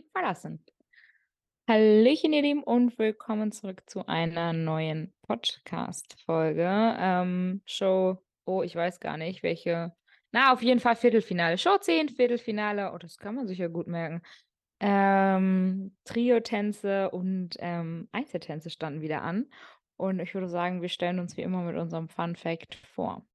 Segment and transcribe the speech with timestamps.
[0.00, 0.64] Musik verlassen.
[1.68, 6.96] Hallöchen, ihr Lieben, und willkommen zurück zu einer neuen Podcast-Folge.
[6.98, 8.16] Ähm, Show,
[8.46, 9.92] oh, ich weiß gar nicht, welche.
[10.32, 11.58] Na, auf jeden Fall Viertelfinale.
[11.58, 12.92] Show 10, Viertelfinale.
[12.94, 14.22] Oh, das kann man sich ja gut merken.
[14.80, 19.50] Ähm, Trio-Tänze und ähm, Einzeltänze standen wieder an.
[19.98, 23.26] Und ich würde sagen, wir stellen uns wie immer mit unserem Fun Fact vor.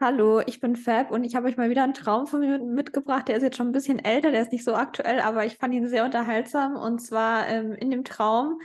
[0.00, 3.28] Hallo, ich bin Fab und ich habe euch mal wieder einen Traum von mir mitgebracht.
[3.28, 5.72] Der ist jetzt schon ein bisschen älter, der ist nicht so aktuell, aber ich fand
[5.72, 6.76] ihn sehr unterhaltsam.
[6.76, 8.60] Und zwar ähm, in dem Traum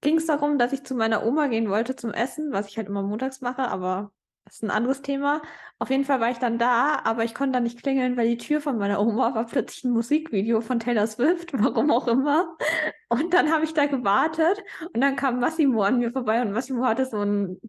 [0.00, 2.88] ging es darum, dass ich zu meiner Oma gehen wollte zum Essen, was ich halt
[2.88, 4.12] immer montags mache, aber
[4.44, 5.42] das ist ein anderes Thema.
[5.78, 8.38] Auf jeden Fall war ich dann da, aber ich konnte da nicht klingeln, weil die
[8.38, 12.56] Tür von meiner Oma war plötzlich ein Musikvideo von Taylor Swift, warum auch immer.
[13.08, 14.62] Und dann habe ich da gewartet
[14.94, 17.60] und dann kam Massimo an mir vorbei und Massimo hatte so ein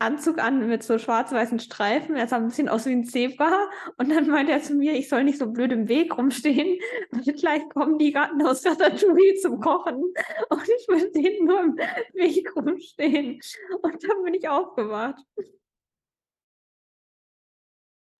[0.00, 2.16] Anzug an mit so schwarz-weißen Streifen.
[2.16, 3.68] Er sah ein bisschen aus wie ein Zebra.
[3.96, 6.78] Und dann meinte er zu mir, ich soll nicht so blöd im Weg rumstehen,
[7.10, 9.96] weil gleich kommen die Garten aus Ratatouille zum Kochen.
[9.96, 11.76] Und ich will denen nur im
[12.14, 13.40] Weg rumstehen.
[13.82, 15.22] Und dann bin ich aufgewacht.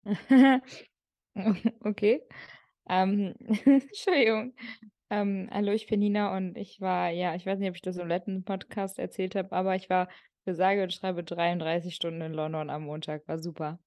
[1.85, 2.23] okay.
[2.89, 4.55] Ähm, Entschuldigung.
[5.11, 7.97] Ähm, hallo, ich bin Nina und ich war, ja, ich weiß nicht, ob ich das
[7.97, 10.09] im letzten Podcast erzählt habe, aber ich war
[10.49, 13.29] für sage und schreibe 33 Stunden in London am Montag.
[13.29, 13.79] War super.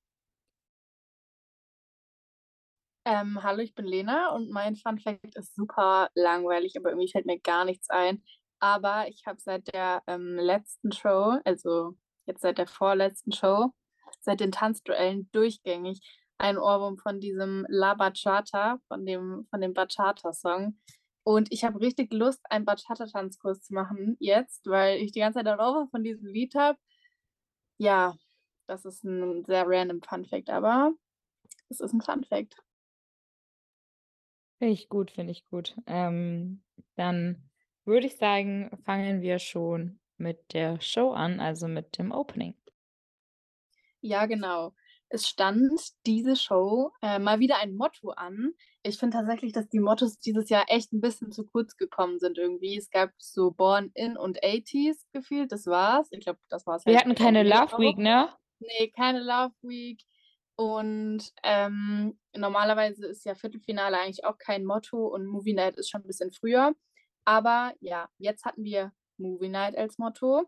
[3.04, 7.26] Ähm, hallo, ich bin Lena und mein Fun Fact ist super langweilig, aber irgendwie fällt
[7.26, 8.23] mir gar nichts ein.
[8.59, 13.72] Aber ich habe seit der ähm, letzten Show, also jetzt seit der vorletzten Show,
[14.20, 16.00] seit den Tanzduellen durchgängig
[16.38, 20.80] ein Ohrwurm von diesem La Bachata, von dem, von dem Bachata-Song.
[21.23, 25.47] Und ich habe richtig Lust, einen Bachata-Tanzkurs zu machen jetzt, weil ich die ganze Zeit
[25.47, 26.77] darüber von diesem Lied habe.
[27.77, 28.16] Ja,
[28.67, 30.94] das ist ein sehr random Fun-Fact, aber
[31.69, 32.55] es ist ein Fun-Fact.
[34.58, 35.75] Finde ich gut, finde ich gut.
[35.88, 36.64] Ähm,
[36.95, 37.49] dann
[37.86, 42.55] würde ich sagen, fangen wir schon mit der Show an, also mit dem Opening.
[44.02, 44.73] Ja, genau
[45.11, 48.54] es stand diese Show äh, mal wieder ein Motto an.
[48.83, 52.38] Ich finde tatsächlich, dass die Mottos dieses Jahr echt ein bisschen zu kurz gekommen sind
[52.38, 52.77] irgendwie.
[52.77, 56.08] Es gab so Born in und 80s gefühlt, das war's.
[56.11, 56.86] Ich glaube, das war's.
[56.86, 58.30] Wir halt hatten keine Love Week, ne?
[58.60, 60.02] Nee, keine Love Week.
[60.55, 66.02] Und ähm, normalerweise ist ja Viertelfinale eigentlich auch kein Motto und Movie Night ist schon
[66.02, 66.73] ein bisschen früher.
[67.26, 70.48] Aber ja, jetzt hatten wir Movie Night als Motto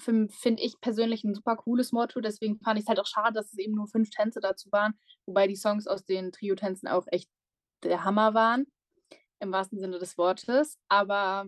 [0.00, 2.20] finde ich persönlich ein super cooles Motto.
[2.20, 4.94] Deswegen fand ich es halt auch schade, dass es eben nur fünf Tänze dazu waren.
[5.26, 7.30] Wobei die Songs aus den Trio-Tänzen auch echt
[7.82, 8.66] der Hammer waren.
[9.38, 10.78] Im wahrsten Sinne des Wortes.
[10.88, 11.46] Aber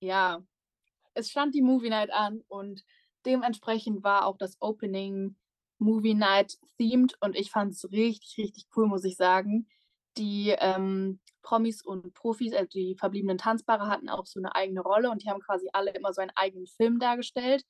[0.00, 0.42] ja,
[1.14, 2.84] es stand die Movie Night an und
[3.24, 5.36] dementsprechend war auch das Opening
[5.78, 9.68] Movie Night themed und ich fand es richtig, richtig cool, muss ich sagen.
[10.16, 15.10] Die ähm, Promis und Profis, also die verbliebenen Tanzpaare, hatten auch so eine eigene Rolle
[15.10, 17.64] und die haben quasi alle immer so einen eigenen Film dargestellt.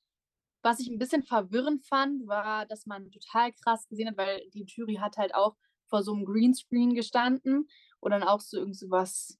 [0.63, 4.65] Was ich ein bisschen verwirrend fand, war, dass man total krass gesehen hat, weil die
[4.65, 5.55] Jury hat halt auch
[5.87, 7.67] vor so einem Greenscreen gestanden
[7.99, 9.37] und dann auch so irgend was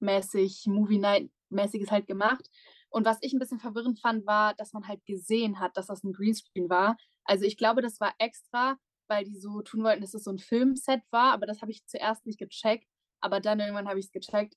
[0.00, 2.48] mäßig, Movie Night mäßiges halt gemacht.
[2.88, 6.04] Und was ich ein bisschen verwirrend fand, war, dass man halt gesehen hat, dass das
[6.04, 6.96] ein Greenscreen war.
[7.24, 10.38] Also ich glaube, das war extra, weil die so tun wollten, dass es so ein
[10.38, 12.86] Filmset war, aber das habe ich zuerst nicht gecheckt.
[13.24, 14.54] Aber dann irgendwann habe ich es gecheckt.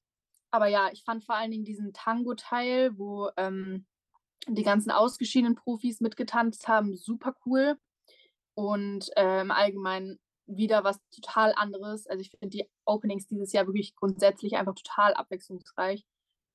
[0.51, 3.85] Aber ja, ich fand vor allen Dingen diesen Tango-Teil, wo ähm,
[4.45, 7.77] die ganzen ausgeschiedenen Profis mitgetanzt haben, super cool.
[8.56, 12.07] Und äh, im Allgemeinen wieder was total anderes.
[12.07, 16.06] Also ich finde die Openings dieses Jahr wirklich grundsätzlich einfach total abwechslungsreich.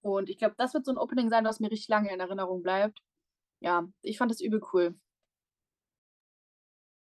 [0.03, 2.63] Und ich glaube, das wird so ein Opening sein, was mir richtig lange in Erinnerung
[2.63, 3.01] bleibt.
[3.61, 4.95] Ja, ich fand das übel cool.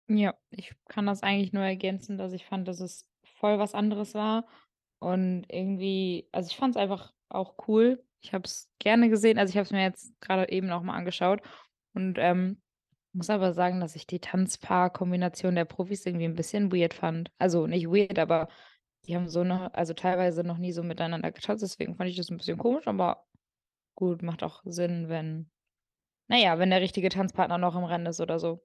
[0.08, 3.06] Ja, ich kann das eigentlich nur ergänzen, dass ich fand, dass es
[3.44, 4.46] voll was anderes war.
[5.04, 8.02] Und irgendwie, also ich fand es einfach auch cool.
[8.22, 9.38] Ich habe es gerne gesehen.
[9.38, 11.42] Also ich habe es mir jetzt gerade eben auch mal angeschaut.
[11.92, 12.62] Und ähm,
[13.12, 17.30] muss aber sagen, dass ich die Tanzpaar-Kombination der Profis irgendwie ein bisschen weird fand.
[17.36, 18.48] Also nicht weird, aber
[19.04, 21.62] die haben so noch, also teilweise noch nie so miteinander getanzt.
[21.62, 23.26] Deswegen fand ich das ein bisschen komisch, aber
[23.94, 25.50] gut, macht auch Sinn, wenn,
[26.28, 28.64] naja, wenn der richtige Tanzpartner noch im Rennen ist oder so.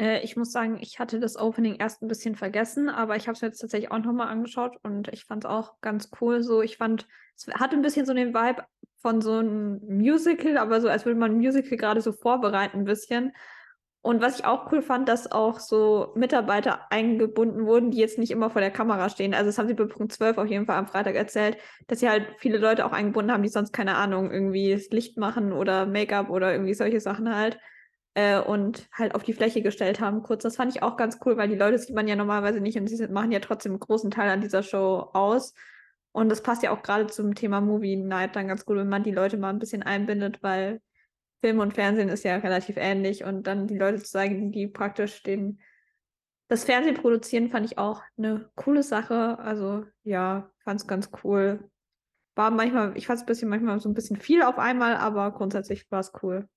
[0.00, 3.36] Äh, ich muss sagen, ich hatte das Opening erst ein bisschen vergessen, aber ich habe
[3.36, 6.42] es mir jetzt tatsächlich auch nochmal angeschaut und ich fand es auch ganz cool.
[6.42, 7.06] So, ich fand,
[7.36, 8.64] es hatte ein bisschen so den Vibe
[9.02, 12.84] von so einem Musical, aber so, als würde man ein Musical gerade so vorbereiten, ein
[12.84, 13.32] bisschen.
[14.02, 18.30] Und was ich auch cool fand, dass auch so Mitarbeiter eingebunden wurden, die jetzt nicht
[18.30, 19.34] immer vor der Kamera stehen.
[19.34, 22.08] Also das haben sie bei Punkt 12 auf jeden Fall am Freitag erzählt, dass sie
[22.08, 25.84] halt viele Leute auch eingebunden haben, die sonst keine Ahnung, irgendwie das Licht machen oder
[25.84, 27.58] Make-up oder irgendwie solche Sachen halt.
[28.14, 30.22] Äh, und halt auf die Fläche gestellt haben.
[30.22, 32.78] Kurz, das fand ich auch ganz cool, weil die Leute sieht man ja normalerweise nicht
[32.78, 35.54] und sie machen ja trotzdem einen großen Teil an dieser Show aus.
[36.12, 39.04] Und das passt ja auch gerade zum Thema Movie Night dann ganz gut, wenn man
[39.04, 40.80] die Leute mal ein bisschen einbindet, weil
[41.40, 45.22] Film und Fernsehen ist ja relativ ähnlich und dann die Leute zu zeigen, die praktisch
[45.22, 45.60] den
[46.48, 49.38] das Fernsehen produzieren, fand ich auch eine coole Sache.
[49.38, 51.70] Also ja, fand es ganz cool.
[52.34, 55.88] War manchmal, ich fand es bisschen manchmal so ein bisschen viel auf einmal, aber grundsätzlich
[55.92, 56.48] war es cool.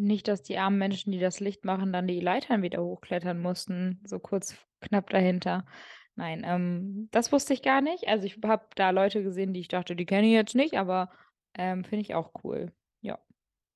[0.00, 4.00] Nicht, dass die armen Menschen, die das Licht machen, dann die Leitern wieder hochklettern mussten,
[4.04, 5.66] so kurz knapp dahinter.
[6.14, 8.08] Nein, ähm, das wusste ich gar nicht.
[8.08, 11.10] Also ich habe da Leute gesehen, die ich dachte, die kenne ich jetzt nicht, aber
[11.52, 12.72] ähm, finde ich auch cool.
[13.02, 13.18] Ja.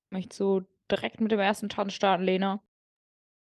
[0.09, 2.59] Möchtest du direkt mit dem ersten Tanz starten, Lena?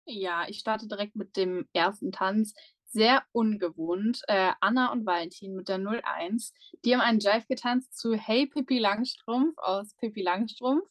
[0.06, 2.54] Ja, ich starte direkt mit dem ersten Tanz.
[2.86, 4.22] Sehr ungewohnt.
[4.28, 6.54] Äh, Anna und Valentin mit der 01.
[6.84, 10.86] Die haben einen Jive getanzt zu Hey Pippi Langstrumpf aus Pippi Langstrumpf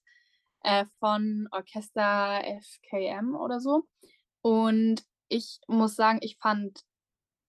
[0.64, 3.84] äh, von Orchester FKM oder so.
[4.42, 6.82] Und ich muss sagen, ich fand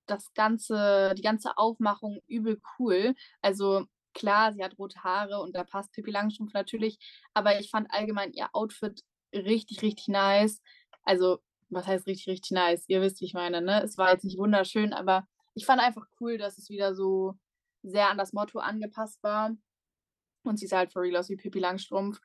[0.06, 3.14] das ganze, die ganze Aufmachung übel cool.
[3.41, 6.99] Also klar, sie hat rote Haare und da passt Pippi Langstrumpf natürlich,
[7.35, 10.61] aber ich fand allgemein ihr Outfit richtig, richtig nice.
[11.05, 11.38] Also,
[11.70, 12.85] was heißt richtig, richtig nice?
[12.88, 13.82] Ihr wisst, wie ich meine, ne?
[13.82, 17.35] Es war jetzt nicht wunderschön, aber ich fand einfach cool, dass es wieder so
[17.82, 19.56] sehr an das Motto angepasst war.
[20.44, 22.20] Und sie ist halt for real aus wie Pippi Langstrumpf.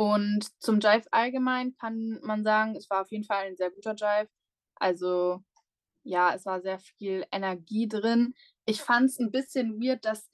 [0.00, 3.94] Und zum Jive allgemein kann man sagen, es war auf jeden Fall ein sehr guter
[3.94, 4.30] Jive.
[4.76, 5.44] Also
[6.04, 8.32] ja, es war sehr viel Energie drin.
[8.64, 10.30] Ich fand es ein bisschen weird, dass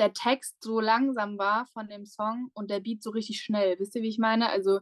[0.00, 3.78] der Text so langsam war von dem Song und der Beat so richtig schnell.
[3.78, 4.48] Wisst ihr, wie ich meine?
[4.48, 4.80] Also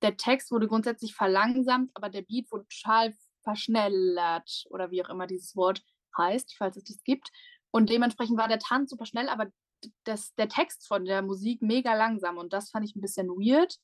[0.00, 5.26] der Text wurde grundsätzlich verlangsamt, aber der Beat wurde total verschnellert oder wie auch immer
[5.26, 5.82] dieses Wort
[6.16, 7.32] heißt, falls es das gibt.
[7.72, 9.48] Und dementsprechend war der Tanz super schnell, aber
[10.04, 13.76] das, der Text von der Musik mega langsam und das fand ich ein bisschen weird.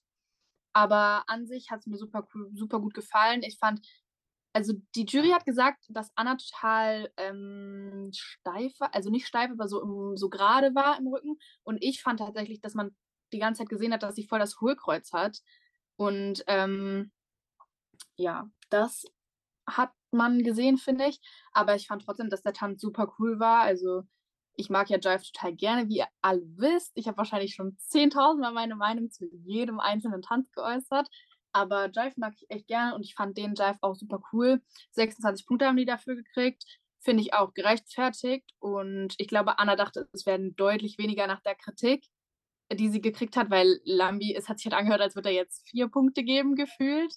[0.72, 3.42] Aber an sich hat es mir super, super gut gefallen.
[3.42, 3.86] Ich fand,
[4.54, 9.82] also die Jury hat gesagt, dass Anna total ähm, steif also nicht steif, aber so,
[9.82, 11.38] im, so gerade war im Rücken.
[11.62, 12.96] Und ich fand tatsächlich, dass man
[13.32, 15.38] die ganze Zeit gesehen hat, dass sie voll das Hohlkreuz hat.
[15.96, 17.12] Und ähm,
[18.16, 19.04] ja, das
[19.66, 21.20] hat man gesehen, finde ich.
[21.52, 23.62] Aber ich fand trotzdem, dass der Tanz super cool war.
[23.62, 24.04] Also
[24.56, 26.92] ich mag ja Jive total gerne, wie ihr alle wisst.
[26.94, 31.08] Ich habe wahrscheinlich schon 10.000 Mal meine Meinung zu jedem einzelnen Tanz geäußert.
[31.52, 34.62] Aber Jive mag ich echt gerne und ich fand den Jive auch super cool.
[34.92, 36.64] 26 Punkte haben die dafür gekriegt.
[37.00, 38.50] Finde ich auch gerechtfertigt.
[38.58, 42.06] Und ich glaube, Anna dachte, es werden deutlich weniger nach der Kritik,
[42.72, 45.68] die sie gekriegt hat, weil Lambi, es hat sich halt angehört, als würde er jetzt
[45.68, 47.14] vier Punkte geben, gefühlt.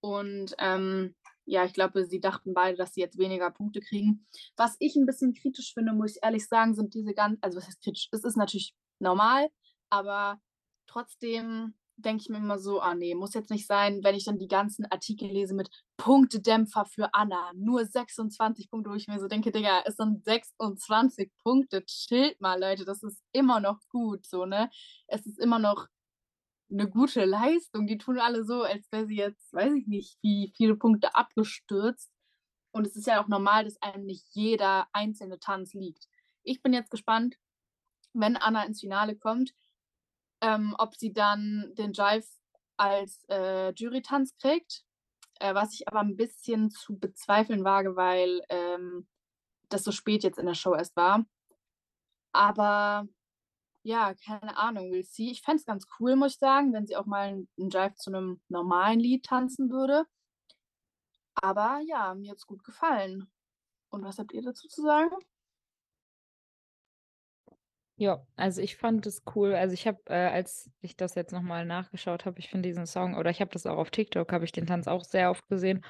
[0.00, 1.14] Und ähm,
[1.46, 4.26] ja, ich glaube, sie dachten beide, dass sie jetzt weniger Punkte kriegen.
[4.56, 7.66] Was ich ein bisschen kritisch finde, muss ich ehrlich sagen, sind diese ganzen, also was
[7.66, 8.08] heißt kritisch?
[8.12, 9.48] Es ist natürlich normal,
[9.88, 10.40] aber
[10.86, 14.38] trotzdem denke ich mir immer so, ah nee, muss jetzt nicht sein, wenn ich dann
[14.38, 19.28] die ganzen Artikel lese mit Punktedämpfer für Anna, nur 26 Punkte, wo ich mir so
[19.28, 24.44] denke, Digga, es sind 26 Punkte, chillt mal, Leute, das ist immer noch gut, so,
[24.44, 24.68] ne?
[25.06, 25.86] Es ist immer noch
[26.70, 27.86] eine gute Leistung.
[27.86, 32.10] Die tun alle so, als wäre sie jetzt, weiß ich nicht, wie viele Punkte abgestürzt.
[32.72, 36.08] Und es ist ja auch normal, dass einem nicht jeder einzelne Tanz liegt.
[36.42, 37.36] Ich bin jetzt gespannt,
[38.12, 39.52] wenn Anna ins Finale kommt,
[40.40, 42.26] ähm, ob sie dann den Jive
[42.76, 44.84] als äh, Jury-Tanz kriegt.
[45.38, 49.06] Äh, was ich aber ein bisschen zu bezweifeln wage, weil ähm,
[49.68, 51.26] das so spät jetzt in der Show erst war.
[52.32, 53.06] Aber
[53.86, 55.30] ja, keine Ahnung, will sie.
[55.30, 58.10] Ich fände es ganz cool, muss ich sagen, wenn sie auch mal einen Jive zu
[58.10, 60.04] einem normalen Lied tanzen würde.
[61.36, 63.30] Aber ja, mir hat es gut gefallen.
[63.90, 65.14] Und was habt ihr dazu zu sagen?
[67.98, 69.54] Ja, also ich fand es cool.
[69.54, 73.14] Also ich habe, äh, als ich das jetzt nochmal nachgeschaut habe, ich finde diesen Song,
[73.16, 75.82] oder ich habe das auch auf TikTok, habe ich den Tanz auch sehr oft gesehen.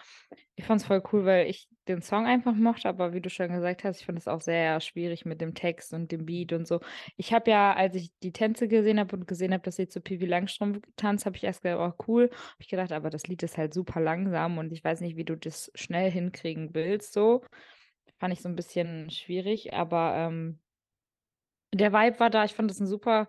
[0.55, 3.49] Ich fand es voll cool, weil ich den Song einfach mochte, aber wie du schon
[3.49, 6.69] gesagt hast, ich finde es auch sehr schwierig mit dem Text und dem Beat und
[6.69, 6.79] so.
[7.17, 10.01] Ich habe ja, als ich die Tänze gesehen habe und gesehen habe, dass sie zu
[10.01, 12.31] Pivi Langstrumpf tanzt, habe ich erst gedacht, oh cool.
[12.31, 15.25] Habe ich gedacht, aber das Lied ist halt super langsam und ich weiß nicht, wie
[15.25, 17.43] du das schnell hinkriegen willst, so.
[18.19, 20.61] Fand ich so ein bisschen schwierig, aber ähm,
[21.75, 22.45] der Vibe war da.
[22.45, 23.29] Ich fand das ein super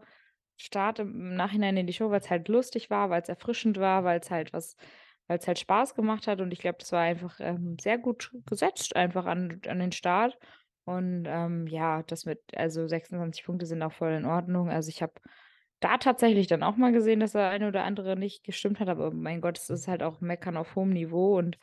[0.58, 4.03] Start im Nachhinein in die Show, weil es halt lustig war, weil es erfrischend war,
[4.03, 4.75] weil es halt was
[5.27, 8.32] weil es halt Spaß gemacht hat und ich glaube, das war einfach, ähm, sehr gut
[8.46, 10.38] gesetzt einfach an an den Start.
[10.86, 14.70] Und, ähm, ja, das mit also 26 Punkte sind auch voll in Ordnung.
[14.70, 15.13] Also, ich habe
[15.82, 19.12] da tatsächlich dann auch mal gesehen, dass der eine oder andere nicht gestimmt hat, aber
[19.12, 21.60] mein Gott, es ist halt auch Meckern auf hohem Niveau und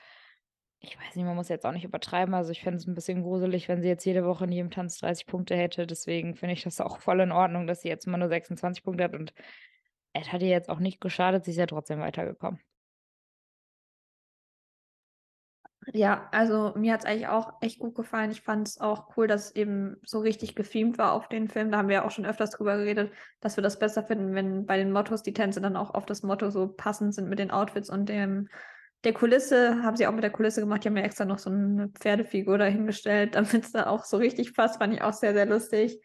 [0.80, 2.34] ich weiß nicht, man muss jetzt auch nicht übertreiben.
[2.34, 4.98] Also ich fände es ein bisschen gruselig, wenn sie jetzt jede Woche in jedem Tanz
[4.98, 5.86] 30 Punkte hätte.
[5.86, 9.04] Deswegen finde ich das auch voll in Ordnung, dass sie jetzt immer nur 26 Punkte
[9.04, 9.32] hat und
[10.12, 12.60] es hat ihr jetzt auch nicht geschadet, sie ist ja trotzdem weitergekommen.
[15.92, 18.30] Ja, also mir hat es eigentlich auch echt gut gefallen.
[18.30, 21.70] Ich fand es auch cool, dass eben so richtig gefilmt war auf den Film.
[21.70, 24.64] Da haben wir ja auch schon öfters drüber geredet, dass wir das besser finden, wenn
[24.64, 27.50] bei den Mottos die Tänze dann auch auf das Motto so passend sind mit den
[27.50, 28.48] Outfits und dem,
[29.04, 29.82] der Kulisse.
[29.82, 30.84] Haben sie auch mit der Kulisse gemacht.
[30.84, 34.54] Die haben ja extra noch so eine Pferdefigur dahingestellt, damit es da auch so richtig
[34.54, 34.78] passt.
[34.78, 36.00] Fand ich auch sehr, sehr lustig.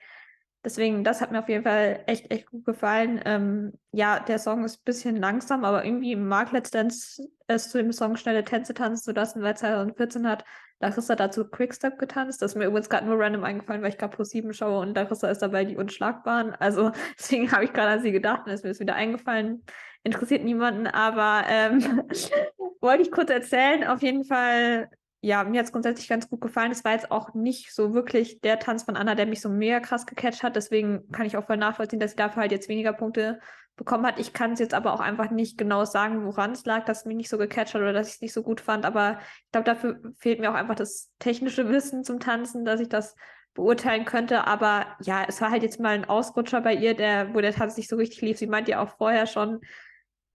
[0.64, 3.22] Deswegen, das hat mir auf jeden Fall echt, echt gut gefallen.
[3.26, 7.78] Ähm, ja, der Song ist ein bisschen langsam, aber irgendwie mag Let's Dance es zu
[7.78, 10.44] dem Song Schnelle Tänze tanzen zu lassen, weil 2014 hat
[10.82, 12.42] Larissa dazu Quickstep getanzt.
[12.42, 14.96] Das ist mir übrigens gerade nur random eingefallen, weil ich gerade pro 7 schaue und
[14.96, 16.54] Larissa ist dabei die Unschlagbaren.
[16.56, 19.64] Also deswegen habe ich gerade an sie gedacht und ist mir das wieder eingefallen.
[20.04, 21.82] Interessiert niemanden, aber ähm,
[22.82, 23.86] wollte ich kurz erzählen.
[23.86, 24.90] Auf jeden Fall
[25.22, 26.72] ja, mir hat es grundsätzlich ganz gut gefallen.
[26.72, 29.80] Es war jetzt auch nicht so wirklich der Tanz von Anna, der mich so mega
[29.82, 30.56] krass gecatcht hat.
[30.56, 33.40] Deswegen kann ich auch voll nachvollziehen, dass sie dafür halt jetzt weniger Punkte
[33.76, 34.20] bekommen hat.
[34.20, 37.06] Ich kann es jetzt aber auch einfach nicht genau sagen, woran es lag, dass es
[37.06, 38.86] mich nicht so gecatcht hat oder dass ich es nicht so gut fand.
[38.86, 42.90] Aber ich glaube, dafür fehlt mir auch einfach das technische Wissen zum Tanzen, dass ich
[42.90, 43.16] das
[43.54, 44.48] beurteilen könnte.
[44.48, 47.76] Aber ja, es war halt jetzt mal ein Ausrutscher bei ihr, der, wo der Tanz
[47.76, 48.38] nicht so richtig lief.
[48.38, 49.60] Sie meint ja auch vorher schon,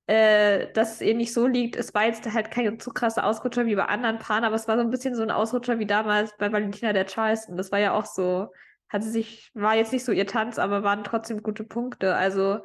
[0.07, 1.77] äh, dass es ihr nicht so liegt.
[1.77, 4.77] Es war jetzt halt kein zu krasser Ausrutscher wie bei anderen Paaren, aber es war
[4.77, 7.57] so ein bisschen so ein Ausrutscher wie damals bei Valentina der Charleston.
[7.57, 8.49] Das war ja auch so,
[8.89, 12.15] hat sie sich, war jetzt nicht so ihr Tanz, aber waren trotzdem gute Punkte.
[12.15, 12.61] Also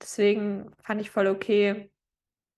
[0.00, 1.90] deswegen fand ich voll okay.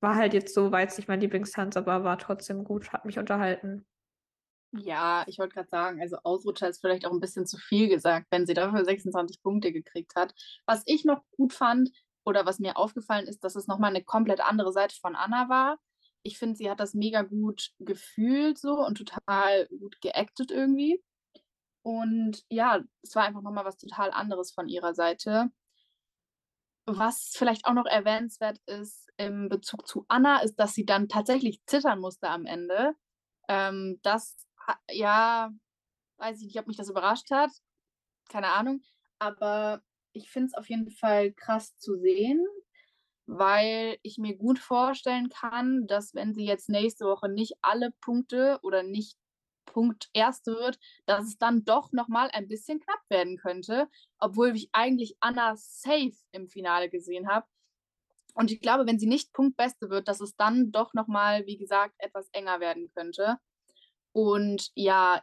[0.00, 3.18] War halt jetzt so, war jetzt nicht mein Lieblingstanz, aber war trotzdem gut, hat mich
[3.18, 3.86] unterhalten.
[4.72, 8.26] Ja, ich wollte gerade sagen, also Ausrutscher ist vielleicht auch ein bisschen zu viel gesagt,
[8.30, 10.34] wenn sie dafür 26 Punkte gekriegt hat.
[10.64, 11.90] Was ich noch gut fand,
[12.24, 15.78] oder was mir aufgefallen ist, dass es nochmal eine komplett andere Seite von Anna war.
[16.22, 21.02] Ich finde, sie hat das mega gut gefühlt so und total gut geactet irgendwie.
[21.82, 25.50] Und ja, es war einfach nochmal was total anderes von ihrer Seite.
[26.86, 31.60] Was vielleicht auch noch erwähnenswert ist im Bezug zu Anna, ist, dass sie dann tatsächlich
[31.66, 32.94] zittern musste am Ende.
[33.48, 34.46] Ähm, das,
[34.90, 35.50] ja,
[36.18, 37.50] weiß ich nicht, ob mich das überrascht hat.
[38.28, 38.82] Keine Ahnung.
[39.18, 42.44] Aber ich finde es auf jeden Fall krass zu sehen,
[43.26, 48.58] weil ich mir gut vorstellen kann, dass wenn sie jetzt nächste Woche nicht alle Punkte
[48.62, 49.16] oder nicht
[49.64, 53.88] Punkt erste wird, dass es dann doch nochmal ein bisschen knapp werden könnte,
[54.18, 57.46] obwohl ich eigentlich Anna safe im Finale gesehen habe.
[58.34, 61.94] Und ich glaube, wenn sie nicht Punktbeste wird, dass es dann doch nochmal, wie gesagt,
[61.98, 63.38] etwas enger werden könnte.
[64.12, 65.22] Und ja,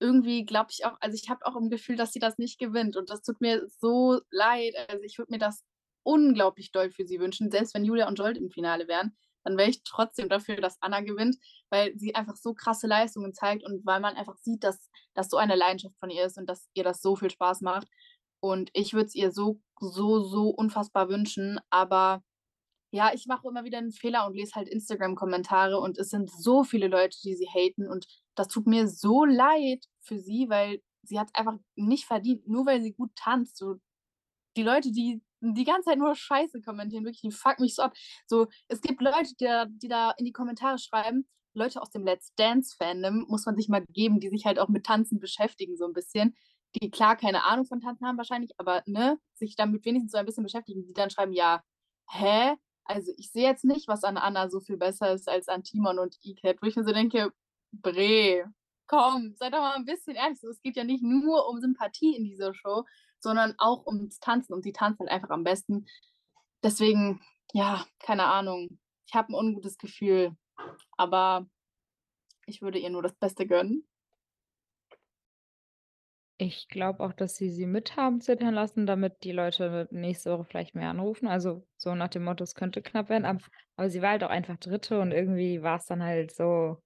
[0.00, 2.96] irgendwie glaube ich auch, also ich habe auch im Gefühl, dass sie das nicht gewinnt
[2.96, 4.74] und das tut mir so leid.
[4.88, 5.64] Also ich würde mir das
[6.02, 9.70] unglaublich doll für sie wünschen, selbst wenn Julia und Jolt im Finale wären, dann wäre
[9.70, 11.36] ich trotzdem dafür, dass Anna gewinnt,
[11.70, 15.36] weil sie einfach so krasse Leistungen zeigt und weil man einfach sieht, dass das so
[15.36, 17.88] eine Leidenschaft von ihr ist und dass ihr das so viel Spaß macht.
[18.40, 22.22] Und ich würde es ihr so, so, so unfassbar wünschen, aber
[22.90, 26.64] ja, ich mache immer wieder einen Fehler und lese halt Instagram-Kommentare und es sind so
[26.64, 31.18] viele Leute, die sie haten und das tut mir so leid für sie, weil sie
[31.18, 33.56] hat einfach nicht verdient, nur weil sie gut tanzt.
[33.56, 33.76] So,
[34.56, 37.94] die Leute, die die ganze Zeit nur Scheiße kommentieren, wirklich, die fuck mich so ab.
[38.26, 42.04] So, es gibt Leute, die da, die da in die Kommentare schreiben, Leute aus dem
[42.04, 45.86] Let's Dance-Fandom muss man sich mal geben, die sich halt auch mit Tanzen beschäftigen, so
[45.86, 46.34] ein bisschen.
[46.74, 50.26] Die klar keine Ahnung von Tanzen haben wahrscheinlich, aber ne, sich damit wenigstens so ein
[50.26, 51.62] bisschen beschäftigen, die dann schreiben, ja,
[52.10, 52.56] hä?
[52.88, 55.98] Also ich sehe jetzt nicht, was an Anna so viel besser ist als an Timon
[55.98, 57.32] und Iket, wo ich mir so denke,
[57.70, 58.50] Bre,
[58.86, 60.42] komm, sei doch mal ein bisschen ehrlich.
[60.42, 62.84] es geht ja nicht nur um Sympathie in dieser Show,
[63.20, 65.86] sondern auch ums Tanzen und sie tanzt halt einfach am besten.
[66.62, 67.20] Deswegen,
[67.52, 68.80] ja, keine Ahnung.
[69.06, 70.34] Ich habe ein ungutes Gefühl,
[70.96, 71.46] aber
[72.46, 73.86] ich würde ihr nur das Beste gönnen.
[76.40, 80.44] Ich glaube auch, dass sie sie mit haben zittern lassen, damit die Leute nächste Woche
[80.44, 81.26] vielleicht mehr anrufen.
[81.26, 83.24] Also so nach dem Motto, es könnte knapp werden.
[83.24, 83.40] Aber,
[83.76, 86.80] aber sie war halt auch einfach Dritte und irgendwie war es dann halt so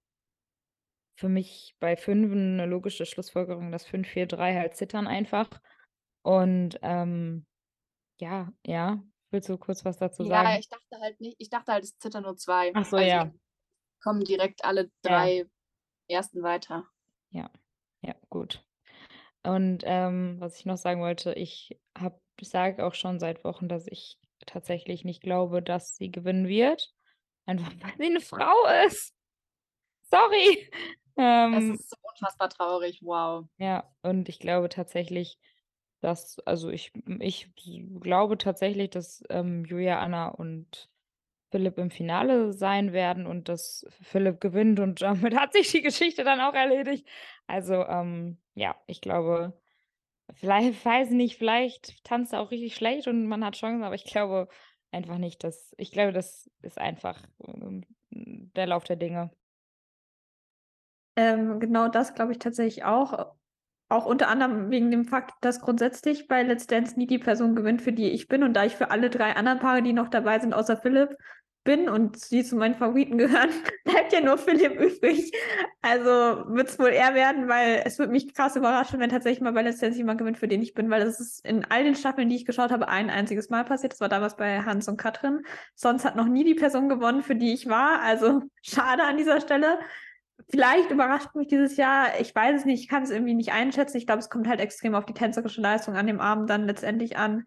[1.15, 5.49] für mich bei Fünfen eine logische Schlussfolgerung, dass 5, 4, 3 halt zittern einfach.
[6.23, 7.45] Und ähm,
[8.19, 10.49] ja, ja, willst du kurz was dazu sagen?
[10.49, 12.71] Ja, ich dachte halt nicht, ich dachte halt, es zittern nur zwei.
[12.73, 13.31] Ach so, also ja.
[14.01, 15.45] Kommen direkt alle drei ja.
[16.17, 16.87] ersten weiter.
[17.29, 17.51] Ja,
[18.01, 18.65] ja, gut.
[19.43, 23.87] Und ähm, was ich noch sagen wollte, ich habe, sage auch schon seit Wochen, dass
[23.87, 26.93] ich tatsächlich nicht glaube, dass sie gewinnen wird.
[27.45, 28.53] Einfach weil sie eine Frau
[28.85, 29.13] ist.
[30.09, 30.69] Sorry.
[31.15, 33.45] Ähm, das ist so unfassbar traurig, wow.
[33.59, 35.37] Ja, und ich glaube tatsächlich,
[36.01, 37.51] dass, also ich, ich
[37.99, 40.89] glaube tatsächlich, dass ähm, Julia, Anna und
[41.51, 46.23] Philipp im Finale sein werden und dass Philipp gewinnt und damit hat sich die Geschichte
[46.23, 47.07] dann auch erledigt.
[47.45, 49.53] Also ähm, ja, ich glaube,
[50.35, 54.05] vielleicht, weiß nicht, vielleicht tanzt er auch richtig schlecht und man hat Chancen, aber ich
[54.05, 54.47] glaube,
[54.91, 59.31] einfach nicht das ich glaube, das ist einfach, ähm, der Lauf der Dinge.
[61.15, 63.35] Ähm, genau das glaube ich tatsächlich auch.
[63.89, 67.81] Auch unter anderem wegen dem Fakt, dass grundsätzlich bei Let's Dance nie die Person gewinnt,
[67.81, 68.41] für die ich bin.
[68.41, 71.15] Und da ich für alle drei anderen Paare, die noch dabei sind, außer Philipp,
[71.63, 73.49] bin und sie zu meinen Favoriten gehören,
[73.85, 75.31] bleibt ja nur Philipp übrig.
[75.81, 79.53] Also wird es wohl eher werden, weil es würde mich krass überraschen, wenn tatsächlich mal
[79.53, 82.29] bei Let's jemand gewinnt, für den ich bin, weil das ist in all den Staffeln,
[82.29, 83.93] die ich geschaut habe, ein einziges Mal passiert.
[83.93, 85.45] Das war damals bei Hans und Katrin.
[85.75, 88.01] Sonst hat noch nie die Person gewonnen, für die ich war.
[88.01, 89.79] Also schade an dieser Stelle.
[90.49, 93.97] Vielleicht überrascht mich dieses Jahr, ich weiß es nicht, ich kann es irgendwie nicht einschätzen.
[93.97, 97.17] Ich glaube, es kommt halt extrem auf die tänzerische Leistung an dem Abend dann letztendlich
[97.17, 97.45] an.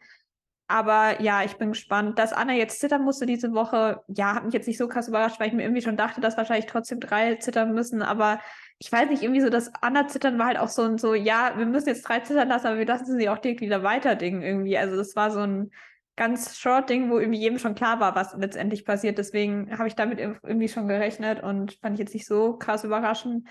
[0.68, 2.18] Aber ja, ich bin gespannt.
[2.18, 5.38] Dass Anna jetzt zittern musste diese Woche, ja, hat mich jetzt nicht so krass überrascht,
[5.38, 8.02] weil ich mir irgendwie schon dachte, dass wahrscheinlich trotzdem drei zittern müssen.
[8.02, 8.40] Aber
[8.78, 11.54] ich weiß nicht, irgendwie so, das Anna zittern war halt auch so und so, ja,
[11.56, 14.42] wir müssen jetzt drei zittern lassen, aber wir lassen sie auch direkt wieder weiter Ding
[14.42, 14.76] irgendwie.
[14.76, 15.70] Also das war so ein
[16.16, 19.18] ganz short Ding, wo irgendwie jedem schon klar war, was letztendlich passiert.
[19.18, 23.46] Deswegen habe ich damit irgendwie schon gerechnet und fand ich jetzt nicht so krass überraschend.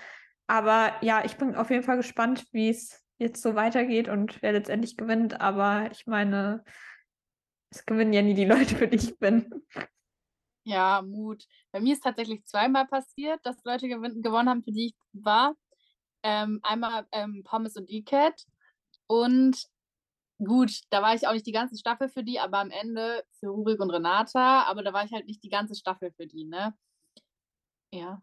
[0.48, 4.52] Aber ja, ich bin auf jeden Fall gespannt, wie es jetzt so weitergeht und wer
[4.52, 5.40] letztendlich gewinnt.
[5.40, 6.62] Aber ich meine,
[7.76, 9.50] es gewinnen ja nie die Leute, für die ich bin.
[10.64, 11.46] Ja, Mut.
[11.70, 15.54] Bei mir ist tatsächlich zweimal passiert, dass Leute gewin gewonnen haben, für die ich war.
[16.22, 18.44] Ähm, einmal ähm, Pommes und E-Cat.
[19.06, 19.64] Und
[20.38, 23.48] gut, da war ich auch nicht die ganze Staffel für die, aber am Ende für
[23.48, 26.74] Rurik und Renata, aber da war ich halt nicht die ganze Staffel für die, ne?
[27.92, 28.20] Ja.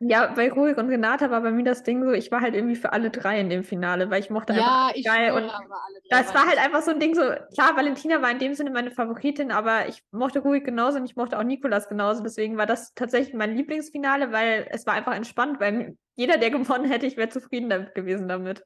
[0.00, 2.74] Ja, bei Rurik und Renata war bei mir das Ding so, ich war halt irgendwie
[2.74, 5.84] für alle drei in dem Finale, weil ich mochte ja, einfach ich geil und aber
[5.86, 7.22] alle drei das war halt einfach so ein Ding so,
[7.54, 11.16] klar, Valentina war in dem Sinne meine Favoritin, aber ich mochte Rurik genauso und ich
[11.16, 15.60] mochte auch Nikolas genauso, deswegen war das tatsächlich mein Lieblingsfinale, weil es war einfach entspannt,
[15.60, 18.64] weil jeder, der gewonnen hätte, ich wäre zufrieden damit gewesen damit.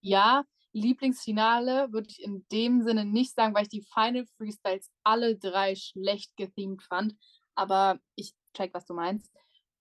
[0.00, 5.36] Ja, Lieblingsfinale würde ich in dem Sinne nicht sagen, weil ich die Final Freestyles alle
[5.36, 7.14] drei schlecht gethemed fand.
[7.54, 9.32] Aber ich check, was du meinst.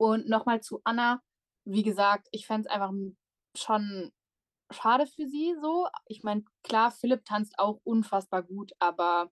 [0.03, 1.22] Und nochmal zu Anna.
[1.63, 2.91] Wie gesagt, ich fände es einfach
[3.55, 4.12] schon
[4.69, 5.88] schade für sie so.
[6.07, 9.31] Ich meine, klar, Philipp tanzt auch unfassbar gut, aber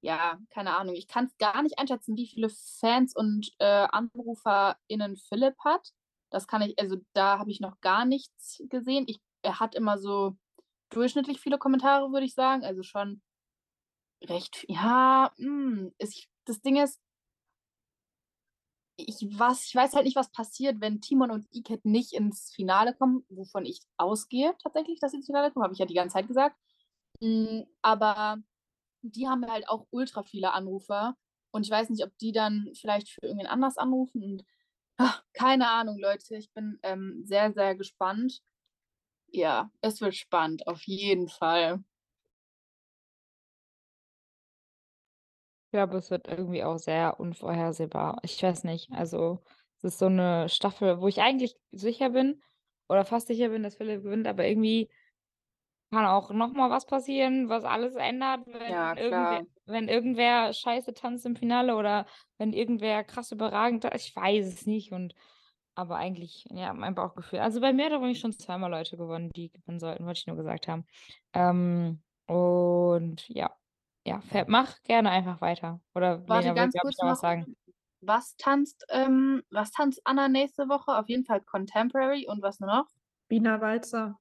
[0.00, 0.96] ja, keine Ahnung.
[0.96, 2.48] Ich kann es gar nicht einschätzen, wie viele
[2.80, 5.92] Fans und äh, AnruferInnen Philipp hat.
[6.28, 9.04] Das kann ich, also da habe ich noch gar nichts gesehen.
[9.06, 10.36] Ich, er hat immer so
[10.90, 12.64] durchschnittlich viele Kommentare, würde ich sagen.
[12.64, 13.22] Also schon
[14.24, 17.00] recht, ja, mh, hm, ist, das Ding ist,
[18.96, 22.94] ich, was, ich weiß halt nicht, was passiert, wenn Timon und Iket nicht ins Finale
[22.94, 26.14] kommen, wovon ich ausgehe tatsächlich, dass sie ins Finale kommen, habe ich ja die ganze
[26.14, 26.56] Zeit gesagt.
[27.20, 28.38] Hm, aber
[29.02, 31.16] die haben halt auch ultra viele Anrufer
[31.50, 34.44] und ich weiß nicht, ob die dann vielleicht für irgendwen anders anrufen und
[34.96, 36.36] ach, keine Ahnung, Leute.
[36.36, 38.42] Ich bin ähm, sehr, sehr gespannt.
[39.28, 41.82] Ja, es wird spannend, auf jeden Fall.
[45.74, 48.18] Ich glaube, es wird irgendwie auch sehr unvorhersehbar.
[48.22, 48.92] Ich weiß nicht.
[48.92, 49.42] Also,
[49.78, 52.40] es ist so eine Staffel, wo ich eigentlich sicher bin
[52.88, 54.88] oder fast sicher bin, dass Philipp gewinnt, aber irgendwie
[55.90, 60.92] kann auch noch mal was passieren, was alles ändert, wenn Ja, irgendwer wenn irgendwer scheiße
[60.94, 62.06] tanzt im Finale oder
[62.38, 65.14] wenn irgendwer krass überragend ich weiß es nicht und
[65.74, 67.40] aber eigentlich, ja, mein Bauchgefühl.
[67.40, 70.36] Also bei mir hat übrigens schon zweimal Leute gewonnen, die gewinnen sollten, wollte ich nur
[70.36, 70.86] gesagt haben.
[71.32, 73.53] Ähm, und ja,
[74.06, 75.80] ja, mach gerne einfach weiter.
[75.94, 77.56] Oder Warte Lena ganz kurz noch was sagen.
[78.00, 80.96] Was tanzt, ähm, was tanzt Anna nächste Woche?
[80.96, 82.86] Auf jeden Fall Contemporary und was noch?
[83.28, 84.18] Wiener Walzer.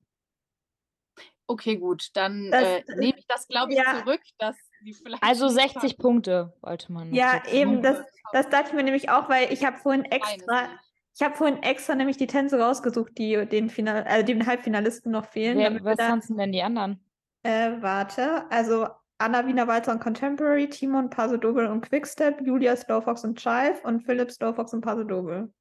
[1.46, 4.00] Okay, gut, dann äh, nehme ich das, glaube ich, ja.
[4.00, 5.22] zurück, dass sie vielleicht.
[5.22, 7.10] Also nicht 60 Punkte wollte man.
[7.10, 7.98] noch Ja, eben, das,
[8.32, 10.70] das dachte ich mir nämlich auch, weil ich habe vorhin extra,
[11.14, 15.26] ich habe vorhin extra nämlich die Tänze rausgesucht, die den Final, äh, den Halbfinalisten noch
[15.26, 15.58] fehlen.
[15.58, 17.04] Wer, was tanzen denn die anderen?
[17.44, 18.88] äh, warte, also
[19.24, 24.02] Anna Wiener Walzer und Contemporary, Timon Paso Doble und Quickstep, Julia Slowfox und Chive und
[24.02, 25.54] Philipp Slowfox und Paso Doble.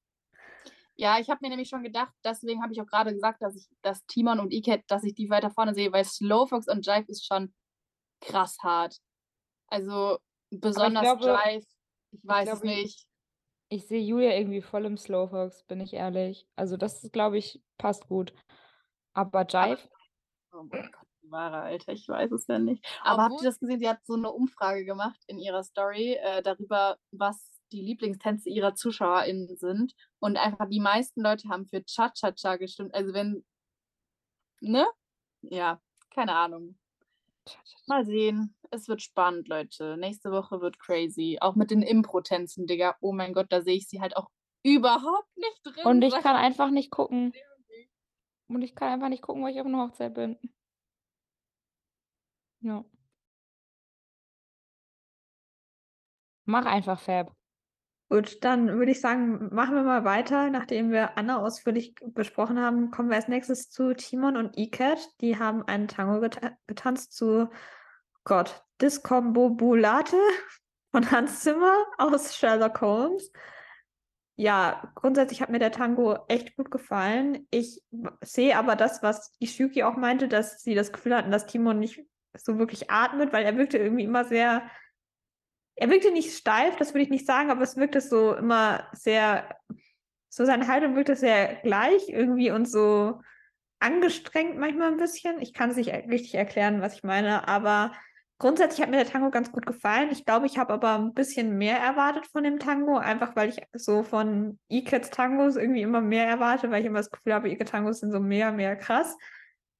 [0.96, 3.68] Ja, ich habe mir nämlich schon gedacht, deswegen habe ich auch gerade gesagt, dass ich,
[3.82, 7.24] dass Timon und Iket, dass ich die weiter vorne sehe, weil Slowfox und Jive ist
[7.24, 7.54] schon
[8.20, 8.96] krass hart.
[9.68, 10.18] Also
[10.50, 11.66] besonders glaube- Jive,
[12.10, 13.06] ich weiß es glaube, nicht.
[13.68, 16.46] Ich sehe Julia irgendwie voll im Slowfox, bin ich ehrlich.
[16.56, 18.34] Also das, glaube ich, passt gut.
[19.14, 19.78] Aber Jive,
[20.52, 22.84] Oh mein Gott, Ware, Alter, ich weiß es ja nicht.
[23.02, 23.80] Aber habt ihr das gesehen?
[23.80, 28.74] Sie hat so eine Umfrage gemacht in ihrer Story äh, darüber, was die Lieblingstänze ihrer
[28.74, 29.94] ZuschauerInnen sind.
[30.18, 32.94] Und einfach die meisten Leute haben für Cha-Cha-Cha gestimmt.
[32.94, 33.44] Also wenn,
[34.60, 34.86] ne?
[35.42, 35.80] Ja,
[36.10, 36.78] keine Ahnung.
[37.86, 38.54] Mal sehen.
[38.70, 39.96] Es wird spannend, Leute.
[39.96, 41.38] Nächste Woche wird crazy.
[41.40, 42.96] Auch mit den Impro-Tänzen, Digga.
[43.00, 44.30] Oh mein Gott, da sehe ich sie halt auch
[44.62, 45.84] überhaupt nicht drin.
[45.84, 47.32] und ich kann einfach nicht gucken.
[48.48, 50.38] Und ich kann einfach nicht gucken, weil ich auf einer Hochzeit bin.
[52.62, 52.84] Ja.
[56.44, 57.34] Mach einfach Fab.
[58.08, 60.50] Gut, dann würde ich sagen, machen wir mal weiter.
[60.50, 65.08] Nachdem wir Anna ausführlich besprochen haben, kommen wir als nächstes zu Timon und Iket.
[65.22, 67.48] Die haben einen Tango geta getanzt zu
[68.24, 70.18] Gott, Discombobulate
[70.90, 73.32] von Hans Zimmer aus Sherlock Holmes.
[74.36, 77.46] Ja, grundsätzlich hat mir der Tango echt gut gefallen.
[77.50, 77.82] Ich
[78.20, 82.04] sehe aber das, was Ishuki auch meinte, dass sie das Gefühl hatten, dass Timon nicht
[82.34, 84.62] so wirklich atmet, weil er wirkte irgendwie immer sehr
[85.74, 89.56] er wirkte nicht steif, das würde ich nicht sagen, aber es wirkte so immer sehr,
[90.28, 93.20] so seine Haltung wirkte sehr gleich irgendwie und so
[93.80, 95.40] angestrengt manchmal ein bisschen.
[95.40, 97.92] Ich kann es nicht richtig erklären, was ich meine, aber
[98.38, 100.10] grundsätzlich hat mir der Tango ganz gut gefallen.
[100.12, 103.60] Ich glaube, ich habe aber ein bisschen mehr erwartet von dem Tango, einfach weil ich
[103.72, 107.68] so von Ikets Tangos irgendwie immer mehr erwarte, weil ich immer das Gefühl habe, Iket
[107.70, 109.16] Tangos sind so mehr, mehr krass.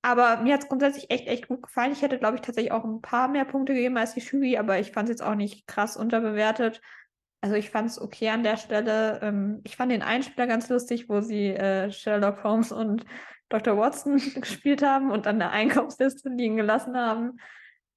[0.03, 1.93] Aber mir hat es grundsätzlich echt, echt gut gefallen.
[1.93, 4.81] Ich hätte, glaube ich, tatsächlich auch ein paar mehr Punkte gegeben als die Jury, aber
[4.81, 6.81] ich fand es jetzt auch nicht krass unterbewertet.
[7.41, 9.21] Also ich fand es okay an der Stelle.
[9.23, 13.05] Ähm, ich fand den Einspieler ganz lustig, wo sie äh, Sherlock Holmes und
[13.49, 13.77] Dr.
[13.77, 17.39] Watson gespielt haben und an der Einkaufsliste liegen gelassen haben.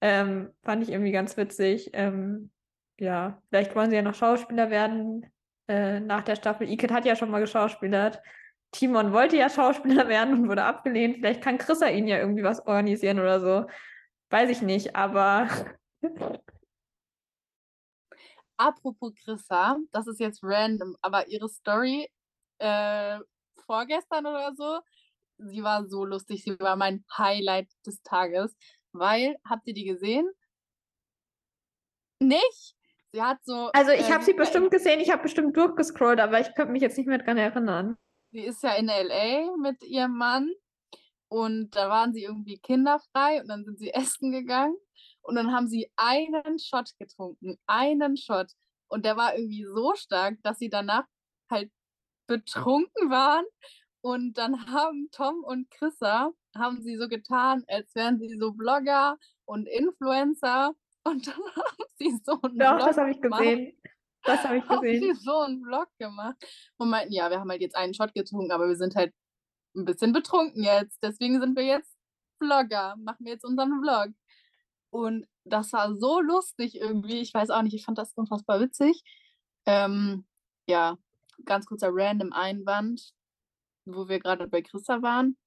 [0.02, 1.90] Ähm, fand ich irgendwie ganz witzig.
[1.94, 2.52] Ähm,
[3.00, 5.26] ja, vielleicht wollen sie ja noch Schauspieler werden
[5.68, 6.70] äh, nach der Staffel.
[6.70, 8.22] Iket hat ja schon mal geschauspielert.
[8.72, 11.18] Timon wollte ja Schauspieler werden und wurde abgelehnt.
[11.18, 13.68] Vielleicht kann Chrissa ihn ja irgendwie was organisieren oder so.
[14.30, 15.48] Weiß ich nicht, aber.
[18.58, 22.10] Apropos Chrissa, das ist jetzt random, aber ihre Story
[22.60, 23.20] äh,
[23.66, 24.80] vorgestern oder so,
[25.38, 26.44] sie war so lustig.
[26.44, 28.56] Sie war mein Highlight des Tages,
[28.94, 30.30] weil, habt ihr die gesehen?
[32.22, 32.76] Nicht?
[33.12, 33.70] Sie hat so.
[33.74, 36.82] Also, ich äh, habe sie bestimmt gesehen, ich habe bestimmt durchgescrollt, aber ich könnte mich
[36.82, 37.98] jetzt nicht mehr dran erinnern.
[38.36, 40.52] Sie ist ja in LA mit ihrem Mann
[41.30, 44.76] und da waren sie irgendwie kinderfrei und dann sind sie essen gegangen
[45.22, 48.52] und dann haben sie einen Shot getrunken, einen Shot.
[48.90, 51.06] Und der war irgendwie so stark, dass sie danach
[51.50, 51.72] halt
[52.28, 53.46] betrunken waren.
[54.02, 59.18] Und dann haben Tom und Chrissa haben sie so getan, als wären sie so Blogger
[59.46, 60.76] und Influencer.
[61.06, 63.78] Und dann haben sie so einen Doch, Blog das habe ich gesehen.
[64.26, 65.10] Das habe ich gesehen.
[65.10, 66.36] Haben so einen Vlog gemacht
[66.78, 69.14] und meinten, ja, wir haben halt jetzt einen Shot getrunken, aber wir sind halt
[69.76, 71.00] ein bisschen betrunken jetzt.
[71.04, 71.96] Deswegen sind wir jetzt
[72.40, 74.14] Vlogger, machen wir jetzt unseren Vlog.
[74.90, 77.20] Und das war so lustig irgendwie.
[77.20, 79.04] Ich weiß auch nicht, ich fand das unfassbar witzig.
[79.66, 80.26] Ähm,
[80.68, 80.98] ja,
[81.46, 83.14] ganz kurzer random Einwand,
[83.86, 85.38] wo wir gerade bei Christa waren.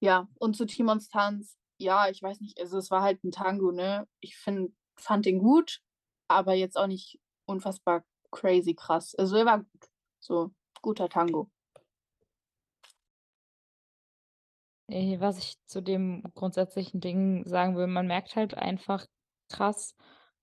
[0.00, 3.72] Ja, und zu Timons Tanz, ja, ich weiß nicht, also es war halt ein Tango,
[3.72, 4.06] ne?
[4.20, 5.80] Ich find, fand den gut,
[6.28, 9.14] aber jetzt auch nicht unfassbar crazy krass.
[9.14, 9.88] Also er war gut.
[10.20, 10.50] So,
[10.82, 11.50] guter Tango.
[14.88, 19.06] Was ich zu dem grundsätzlichen Ding sagen will, man merkt halt einfach
[19.48, 19.94] krass,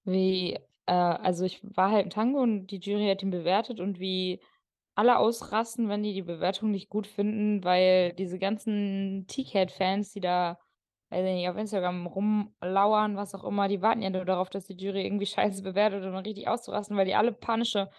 [0.03, 0.55] wie,
[0.87, 4.39] äh, also ich war halt im Tango und die Jury hat ihn bewertet und wie
[4.95, 10.59] alle ausrasten, wenn die die Bewertung nicht gut finden, weil diese ganzen T-Cat-Fans, die da
[11.11, 14.65] weiß ich nicht, auf Instagram rumlauern, was auch immer, die warten ja nur darauf, dass
[14.65, 17.89] die Jury irgendwie scheiße bewertet und dann richtig auszurasten, weil die alle panische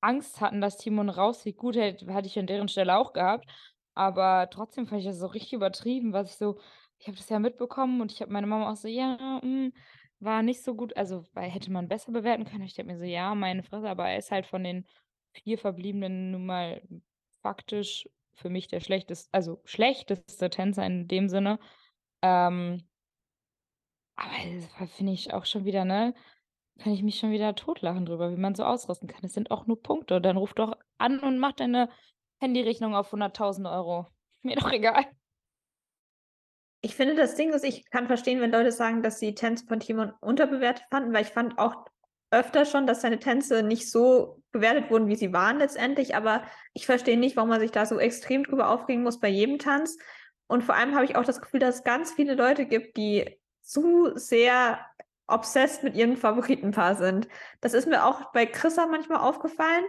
[0.00, 1.58] Angst hatten, dass Timon rausfliegt.
[1.58, 3.46] Gut, hätte, hatte ich an deren Stelle auch gehabt,
[3.94, 6.58] aber trotzdem fand ich das so richtig übertrieben, was ich so,
[6.98, 9.72] ich habe das ja mitbekommen und ich habe meine Mama auch so, ja, mh, hm,
[10.20, 12.62] war nicht so gut, also hätte man besser bewerten können.
[12.62, 14.86] Ich denke mir so, ja, meine Fresse, aber er ist halt von den
[15.32, 16.82] vier verbliebenen nun mal
[17.42, 21.58] faktisch für mich der schlechteste, also schlechteste Tänzer in dem Sinne.
[22.22, 22.82] Ähm,
[24.16, 24.30] aber
[24.78, 26.14] das finde ich auch schon wieder, ne?
[26.78, 29.24] Kann ich mich schon wieder totlachen drüber, wie man so ausrüsten kann.
[29.24, 30.20] Es sind auch nur Punkte.
[30.20, 31.88] Dann ruf doch an und mach deine
[32.40, 34.06] Handyrechnung auf 100.000 Euro.
[34.42, 35.04] Mir doch egal.
[36.84, 39.78] Ich finde, das Ding ist, ich kann verstehen, wenn Leute sagen, dass sie Tänze von
[39.78, 41.84] Timon unterbewertet fanden, weil ich fand auch
[42.32, 46.16] öfter schon, dass seine Tänze nicht so bewertet wurden, wie sie waren letztendlich.
[46.16, 49.58] Aber ich verstehe nicht, warum man sich da so extrem drüber aufregen muss bei jedem
[49.58, 49.96] Tanz.
[50.52, 53.38] Und vor allem habe ich auch das Gefühl, dass es ganz viele Leute gibt, die
[53.62, 54.84] zu sehr
[55.26, 57.26] obsessed mit ihrem Favoritenpaar sind.
[57.62, 59.84] Das ist mir auch bei Chrissa manchmal aufgefallen.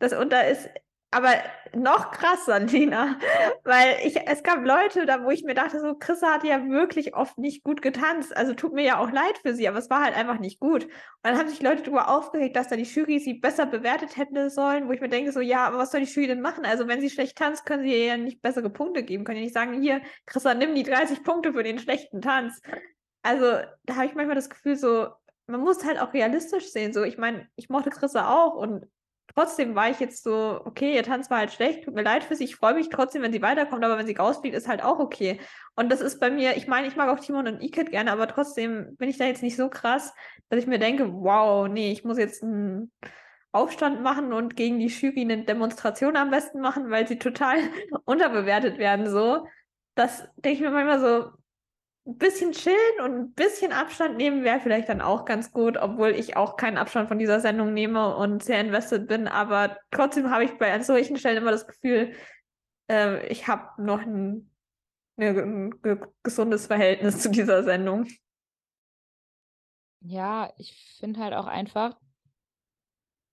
[0.00, 0.68] Das, und da ist
[1.10, 1.32] aber
[1.74, 3.18] noch krasser, Lina,
[3.64, 7.14] weil ich, es gab Leute, da wo ich mir dachte, so, Chrissa hat ja wirklich
[7.14, 8.36] oft nicht gut getanzt.
[8.36, 10.84] Also tut mir ja auch leid für sie, aber es war halt einfach nicht gut.
[10.84, 10.92] Und
[11.22, 14.88] dann haben sich Leute darüber aufgeregt, dass da die Jury sie besser bewertet hätte sollen,
[14.88, 16.66] wo ich mir denke, so, ja, aber was soll die Jury denn machen?
[16.66, 19.24] Also wenn sie schlecht tanzt, können sie ihr ja nicht bessere Punkte geben.
[19.24, 22.60] Können ja nicht sagen, hier, Chrissa, nimm die 30 Punkte für den schlechten Tanz.
[23.22, 25.08] Also da habe ich manchmal das Gefühl, so,
[25.46, 26.92] man muss halt auch realistisch sehen.
[26.92, 28.86] So, ich meine, ich mochte Chrissa auch und
[29.38, 32.34] trotzdem war ich jetzt so, okay, ihr Tanz war halt schlecht, tut mir leid für
[32.34, 34.98] sie, ich freue mich trotzdem, wenn sie weiterkommt, aber wenn sie rausfliegt, ist halt auch
[34.98, 35.38] okay.
[35.76, 38.26] Und das ist bei mir, ich meine, ich mag auch Timon und Iket gerne, aber
[38.26, 40.12] trotzdem bin ich da jetzt nicht so krass,
[40.48, 42.90] dass ich mir denke, wow, nee, ich muss jetzt einen
[43.52, 47.58] Aufstand machen und gegen die Jury eine Demonstration am besten machen, weil sie total
[48.06, 49.46] unterbewertet werden, so.
[49.94, 51.30] Das denke ich mir manchmal so,
[52.08, 56.10] ein bisschen chillen und ein bisschen Abstand nehmen wäre vielleicht dann auch ganz gut, obwohl
[56.10, 59.28] ich auch keinen Abstand von dieser Sendung nehme und sehr invested bin.
[59.28, 62.14] Aber trotzdem habe ich bei solchen Stellen immer das Gefühl,
[62.90, 64.50] äh, ich habe noch ein,
[65.18, 68.06] ein, ein gesundes Verhältnis zu dieser Sendung.
[70.00, 71.98] Ja, ich finde halt auch einfach,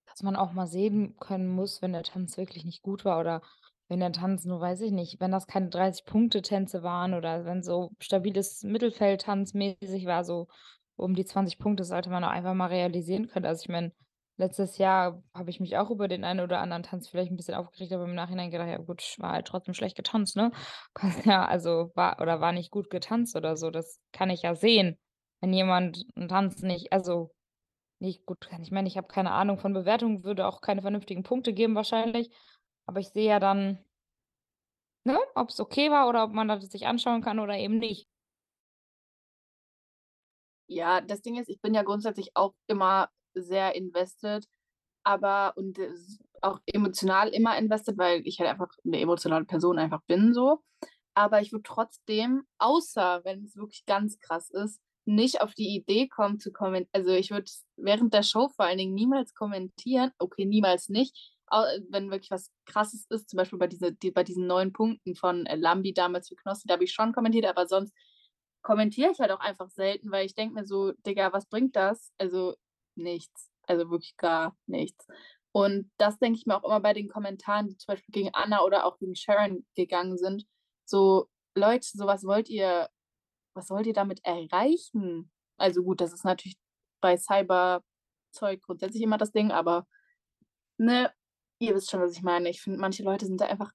[0.04, 3.40] dass man auch mal sehen können muss, wenn der Tanz wirklich nicht gut war oder
[3.88, 7.90] wenn der Tanz nur weiß ich nicht, wenn das keine 30-Punkte-Tänze waren oder wenn so
[8.00, 10.48] stabiles Mittelfeld-Tanz mäßig war, so
[10.96, 13.46] um die 20 Punkte, sollte man auch einfach mal realisieren können.
[13.46, 13.92] Also, ich meine,
[14.38, 17.54] letztes Jahr habe ich mich auch über den einen oder anderen Tanz vielleicht ein bisschen
[17.54, 20.50] aufgeregt, aber im Nachhinein gedacht: „Ja gut, war halt trotzdem schlecht getanzt, ne?“
[21.24, 23.70] Ja, also war oder war nicht gut getanzt oder so.
[23.70, 24.98] Das kann ich ja sehen,
[25.40, 27.30] wenn jemand 'n Tanz nicht also,
[28.00, 28.62] nicht gut kann.
[28.62, 32.30] Ich meine, ich habe keine Ahnung von Bewertungen, würde auch keine vernünftigen Punkte geben wahrscheinlich.
[32.88, 33.78] Aber ich sehe ja dann
[35.06, 38.04] ne, ob's okay war oder ob man das sich anschauen kann oder eben nicht.
[40.70, 44.46] Ja, das Ding ist, ich bin ja grundsätzlich auch immer sehr invested,
[45.04, 50.02] aber und s auch emotional immer invested, weil ich halt einfach 'ne emotionale Person einfach
[50.06, 50.60] bin so.
[51.14, 56.08] Aber ich würde trotzdem, außer wenn es wirklich ganz krass ist, nicht auf die Idee
[56.08, 60.44] kommen zu kommen also, ich würde während der Show vor allen Dingen niemals kommentieren okay,
[60.46, 64.46] niemals nicht, äh, wenn wirklich was Krasses ist, zum Beispiel bei, diese, die, bei diesen
[64.46, 67.94] neun Punkten von äh, Lambi damals für Knossi, da habe ich schon kommentiert, aber sonst
[68.62, 72.12] kommentiere ich halt auch einfach selten, weil ich denke mir so, Digga, was bringt das?
[72.18, 72.56] Also
[72.96, 73.50] nichts.
[73.62, 75.06] Also wirklich gar nichts.
[75.52, 78.62] Und das denke ich mir auch immer bei den Kommentaren, die zum Beispiel gegen Anna
[78.62, 80.44] oder auch gegen Sharon gegangen sind.
[80.84, 82.88] So, Leute, sowas wollt ihr,
[83.54, 85.30] was wollt ihr damit erreichen?
[85.56, 86.58] Also gut, das ist natürlich
[87.00, 89.86] bei Cyber-Zeug grundsätzlich immer das Ding, aber
[90.78, 91.12] ne,
[91.60, 92.50] Ihr wisst schon, was ich meine.
[92.50, 93.72] Ich finde, manche Leute sind da einfach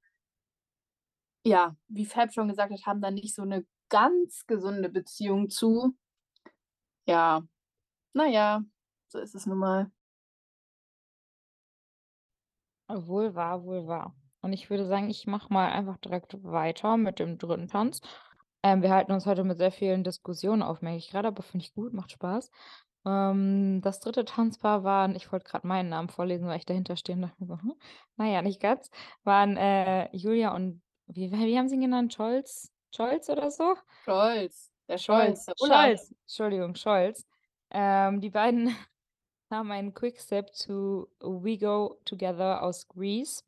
[1.45, 5.95] ja, wie Fab schon gesagt hat, haben da nicht so 'ne ganz gesunde Beziehung zu.
[7.07, 7.41] Ja,
[8.13, 8.63] na ja,
[9.09, 9.91] so ist es nun mal.
[12.89, 14.15] Wohl wahr, wohl wahr.
[14.41, 18.01] Und ich würde sagen, ich mache mal einfach direkt weiter mit dem dritten Tanz.
[18.63, 21.65] Ähm, wir halten uns heute mit sehr vielen Diskussionen auf, merke ich grade, aber finde
[21.65, 22.51] ich gut, macht Spaß.
[23.05, 27.15] Ähm, das dritte Tanzpaar waren ich wollte gerade meinen Namen vorlesen, weil ich dahinter stehe
[27.15, 27.73] und dachte mir so: „Hm,
[28.17, 28.89] na ja, nicht ganz“,
[29.23, 32.13] waren, äh, Julia und wie wie haben sie ihn genannt?
[32.13, 33.75] Scholz Scholz oder so?
[34.05, 35.55] Scholz, der Scholz, Scholz, der.
[35.55, 37.25] Scholz, Entschuldigung, Scholz.
[37.69, 38.67] Ähm, die beiden
[39.51, 43.43] haben einen Quickstep zu „We Go Together“ aus Grease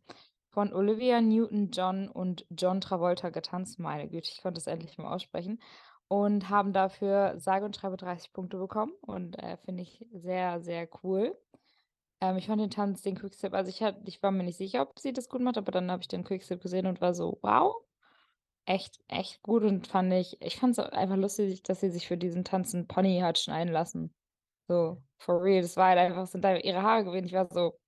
[0.50, 3.80] von Olivia Newton-John und John Travolta getanzt.
[3.80, 5.62] Meine Güte, ich konnte es endlich mal aussprechen
[6.10, 10.88] und haben dafür sage und schreibe 30 Punkte bekommen und, äh, finde ich sehr, sehr
[11.04, 11.38] cool.
[12.22, 14.82] Ähm, ich fand den Tanz, den Quickstep also, ich hatte ich war mir nicht sicher,
[14.84, 17.40] ob sie das gut macht, aber dann habe ich den Quickstep gesehen und war so:
[17.44, 17.86] „Wow“,
[18.66, 22.18] echt echt gut und fand ich ich fand es einfach lustig, dass sie sich für
[22.18, 24.14] diesen Tanz 'n Pony hat schneiden lassen.
[24.70, 25.62] So, for real.
[25.64, 27.28] Das war halt einfach sind da ihre Haare gewesen.
[27.28, 27.80] Ich war so: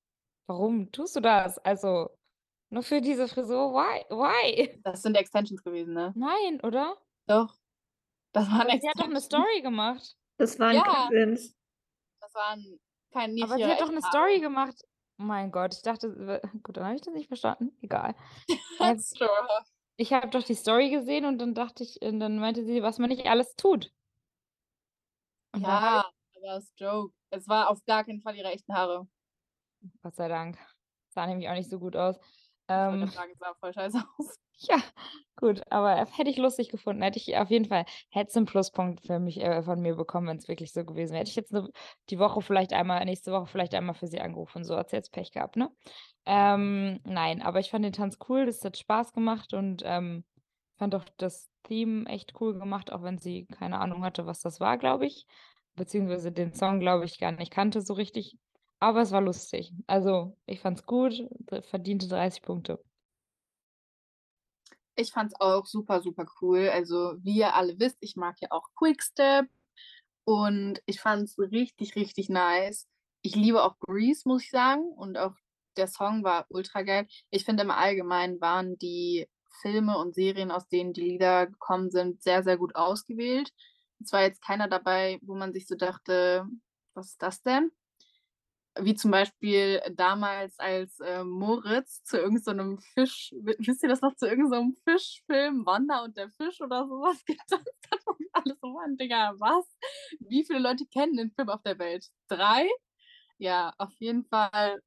[0.47, 2.09] „Warum tust du das?“ Also,
[2.71, 4.81] nur für diese Frisur, why why?
[4.83, 6.15] Das sind Extensions gewesen, ne?
[6.15, 6.97] Nein, oder?
[7.27, 7.57] Doch.
[8.35, 9.21] Das waren Aber sie hat doch 'ne Extensions.
[9.21, 10.17] Story gemacht.
[10.39, 10.83] Das waren Ja.
[10.83, 11.53] Cousins.
[12.21, 12.79] Das waren
[13.11, 14.01] kein nicht Aber sie hat doch 'ne Haare.
[14.01, 14.75] Story gemacht.
[15.19, 17.77] Oh mein Gott, ich dachte, gut, dann habe ich das nicht verstanden.
[17.81, 18.15] Egal.
[18.79, 19.65] Ähm, Sure.
[19.97, 22.99] ich habe doch die Story gesehen und dann dachte ich und dann meinte sie, was
[22.99, 23.91] man nicht alles tut.
[25.53, 27.13] Und Ja, aber als Joke.
[27.29, 29.07] Es war auf gar keinen Fall ihre echten Haare.
[30.03, 30.57] Gott sei Dank.
[31.09, 32.17] Sah nämlich auch nicht so gut aus.
[32.77, 34.35] Ich wollte Ähm, grad sagen, es sah voll scheiße aus.
[34.57, 34.77] Ja,
[35.35, 37.01] gut, aber hätte ich lustig gefunden.
[37.03, 40.47] Hätte ich auf jeden Fall hättest 'n Pluspunkt für mich äh, von mir bekommen, wenn's
[40.47, 41.19] wirklich so gewesen wäre.
[41.21, 41.69] Hätte ich jetzt 'ne
[42.09, 45.11] die Woche vielleicht einmal nächste Woche vielleicht einmal für sie angerufen, so hat sie jetzt
[45.11, 45.69] Pech gehabt, ne?
[46.25, 50.25] Ähm, nein, aber ich fand den Tanz cool, das hat Spaß gemacht und, ähm,
[50.77, 54.59] fand auch das Theme echt cool gemacht, auch wenn sie keine Ahnung hatte, was das
[54.59, 55.25] war, glaube ich,
[55.75, 58.37] beziehungsweise den Song, glaube ich, gar nicht kannte so richtig.
[58.79, 59.73] Aber es war lustig.
[59.87, 61.13] Also, ich fand's gut,
[61.51, 62.79] d verdiente 30 Punkte.
[64.97, 66.69] Ich fand's auch super, super cool.
[66.69, 69.47] Also, wie ihr alle wisst, ich mag ja auch Quickstep
[70.25, 72.87] und ich fand's richtig, richtig nice.
[73.23, 75.33] Ich liebe auch Grease, muss ich sagen, und auch
[75.77, 77.07] der Song war ultra geil.
[77.31, 79.27] Ich finde im Allgemeinen waren die
[79.61, 83.51] Filme und Serien, aus denen die Lieder gekommen sind, sehr, sehr gut ausgewählt.
[84.03, 86.45] Es war jetzt keiner dabei, wo man sich so dachte:
[86.95, 87.71] „Was ist das denn?“
[88.79, 94.15] Wie zum Beispiel damals als äh, Moritz zu irgendeinem so Fisch, wisst ihr das noch,
[94.15, 98.69] zu irgendeinem so Fischfilm, Wanda und der Fisch oder sowas getanzt hat und alles so,
[98.69, 99.65] Mann, Digga, was?
[100.19, 102.07] Wie viele Leute kennen den Film auf der Welt?
[102.27, 102.67] Drei?
[103.37, 104.81] Ja, auf jeden Fall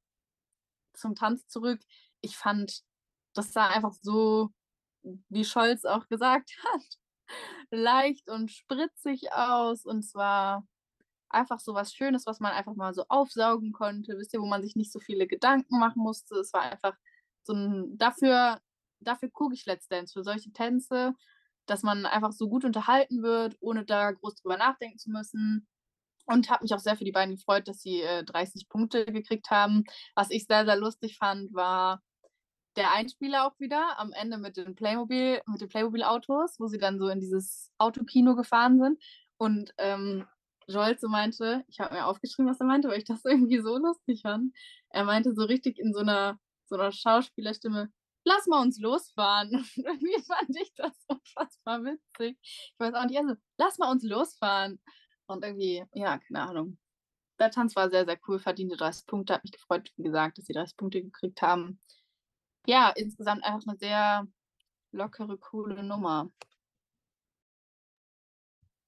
[0.93, 1.79] zum Tanz zurück.
[2.21, 2.83] Ich fand,
[3.33, 4.49] das sah einfach so,
[5.29, 6.83] wie Scholz auch gesagt hat,
[7.71, 10.67] leicht und spritzig aus und zwar
[11.29, 14.63] einfach so was Schönes, was man einfach mal so aufsaugen konnte, wisst ihr, wo man
[14.63, 16.35] sich nicht so viele Gedanken machen musste.
[16.35, 16.95] Es war einfach
[17.43, 18.59] so ein, dafür,
[18.99, 21.13] dafür gucke ich Let's Dance, für solche Tänze,
[21.65, 25.67] dass man einfach so gut unterhalten wird, ohne da groß drüber nachdenken zu müssen.
[26.25, 29.49] Und habe mich auch sehr für die beiden gefreut, dass sie äh, 30 Punkte gekriegt
[29.49, 29.83] haben.
[30.13, 32.03] Was ich sehr, sehr lustig fand, war
[32.75, 36.99] der Einspieler auch wieder am Ende mit den Playmobil, mit den Playmobil-Autos, wo sie dann
[36.99, 39.01] so in dieses Autokino gefahren sind.
[39.37, 40.27] Und ähm,
[40.69, 43.77] Joel so meinte, ich habe mir aufgeschrieben, was er meinte, weil ich das irgendwie so
[43.77, 44.53] lustig fand.
[44.89, 47.91] Er meinte so richtig in so einer, so einer Schauspielerstimme,
[48.23, 49.49] lass mal uns losfahren.
[49.55, 52.37] Und irgendwie fand ich das unfassbar witzig.
[52.41, 54.79] Ich weiß auch nicht, also, lass mal uns losfahren.
[55.27, 56.77] Und irgendwie, ja, keine Ahnung.
[57.39, 60.45] Der Tanz war sehr, sehr cool, verdiente 30 Punkte, hat mich gefreut, wie gesagt, dass
[60.45, 61.79] sie 30 Punkte gekriegt haben.
[62.65, 64.27] Ja, insgesamt einfach eine sehr
[64.91, 66.29] lockere, coole Nummer.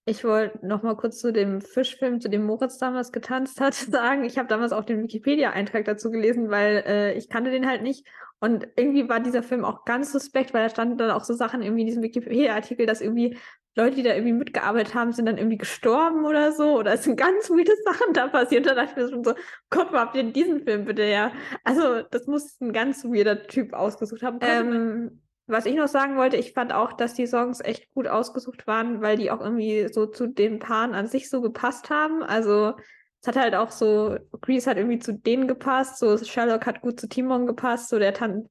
[0.05, 4.23] Ich wollte noch mal kurz zu dem Fischfilm, zu dem Moritz damals getanzt hat, sagen.
[4.23, 8.07] Ich habe damals auch den Wikipedia-Eintrag dazu gelesen, weil äh, ich kannte den halt nicht.
[8.39, 11.61] Und irgendwie war dieser Film auch ganz suspekt, weil da standen dann auch so Sachen
[11.61, 13.37] irgendwie in diesem Wikipedia-Artikel, dass irgendwie
[13.75, 16.79] Leute, die da irgendwie mitgearbeitet haben, sind dann irgendwie gestorben oder so.
[16.79, 18.65] Oder es sind ganz weirde Sachen da passiert.
[18.65, 19.35] Da dachte ich mir schon so,
[19.69, 21.31] Gott, wo habt ihr diesen Film bitte ja?
[21.63, 24.39] Also, das muss ein ganz weirder Typ ausgesucht haben.
[24.41, 28.67] Ähm, was ich noch sagen wollte, ich fand auch, dass die Songs echt gut ausgesucht
[28.67, 32.23] waren, weil die auch irgendwie so zu den Paaren an sich so gepasst haben.
[32.23, 32.73] Also
[33.21, 36.99] es hat halt auch so, Grease hat irgendwie zu denen gepasst, so Sherlock hat gut
[36.99, 38.47] zu Timon gepasst, so der Tan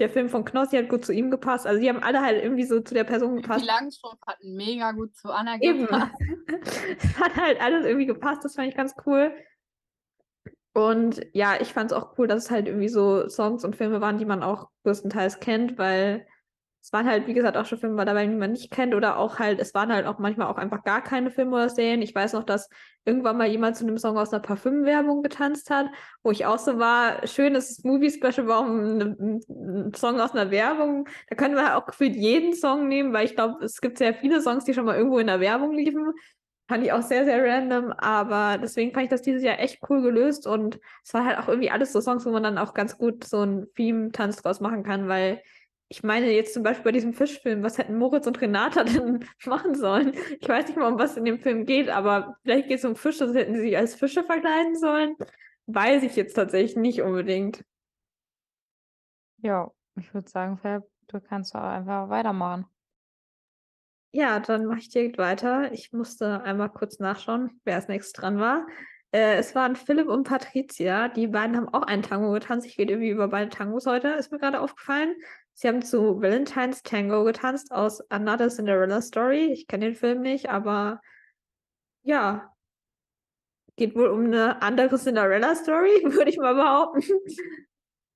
[0.00, 1.66] der Film von Knossi hat gut zu ihm gepasst.
[1.66, 3.62] Also die haben alle halt irgendwie so zu der Person gepasst.
[3.62, 5.86] Die Langstrumpf hatten mega gut zu Anna Eben.
[6.98, 9.32] es hat halt alles irgendwie gepasst, das fand ich ganz cool.
[10.72, 14.00] Und ja, ich fand es auch cool, dass es halt irgendwie so Songs und Filme
[14.00, 16.26] waren, die man auch größtenteils kennt, weil
[16.84, 19.38] es waren halt, wie gesagt, auch schon Filme dabei, die man nicht kennt oder auch
[19.38, 22.02] halt, es waren halt auch manchmal auch einfach gar keine Filme oder Serien.
[22.02, 22.68] Ich weiß noch, dass
[23.06, 25.86] irgendwann mal jemand zu einem Song aus einer Parfümwerbung getanzt hat,
[26.22, 31.08] wo ich auch so war, schönes Movie-Special, warum ein, ein Song aus einer Werbung?
[31.30, 34.42] Da können wir auch gefühlt jeden Song nehmen, weil ich glaube, es gibt sehr viele
[34.42, 36.12] Songs, die schon mal irgendwo in der Werbung liefen.
[36.68, 40.02] Fand ich auch sehr, sehr random, aber deswegen fand ich das dieses Jahr echt cool
[40.02, 42.98] gelöst und es war halt auch irgendwie alles so Songs, wo man dann auch ganz
[42.98, 45.40] gut so einen Theme-Tanz draus machen kann, weil
[45.88, 49.74] ich meine jetzt zum Beispiel bei diesem Fischfilm, was hätten Moritz und Renata denn machen
[49.74, 50.14] sollen?
[50.40, 52.96] Ich weiß nicht mal, um was in dem Film geht, aber vielleicht geht es um
[52.96, 55.16] Fische, also hätten sie sich als Fische verkleiden sollen.
[55.66, 57.64] Weiß ich jetzt tatsächlich nicht unbedingt.
[59.38, 62.66] Ja, ich würde sagen, Fab, du kannst auch einfach weitermachen.
[64.12, 65.72] Ja, dann mache ich direkt weiter.
[65.72, 68.66] Ich musste einmal kurz nachschauen, wer als nächstes dran war.
[69.10, 71.08] Äh, es waren Philipp und Patricia.
[71.08, 72.66] Die beiden haben auch einen Tango getanzt.
[72.66, 75.14] Ich rede irgendwie über beide Tangos heute, ist mir gerade aufgefallen.
[75.54, 79.52] Sie haben zu Valentine's Tango getanzt aus Another Cinderella Story.
[79.52, 81.00] Ich kenne den Film nicht, aber
[82.02, 82.52] ja,
[83.76, 87.02] geht wohl um eine andere Cinderella Story, würde ich mal behaupten.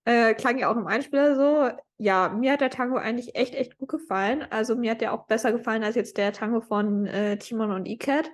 [0.04, 1.78] äh, klang ja auch im Einspieler so.
[1.96, 4.46] Ja, mir hat der Tango eigentlich echt, echt gut gefallen.
[4.50, 7.86] Also mir hat der auch besser gefallen als jetzt der Tango von äh, Timon und
[7.86, 8.30] Icat.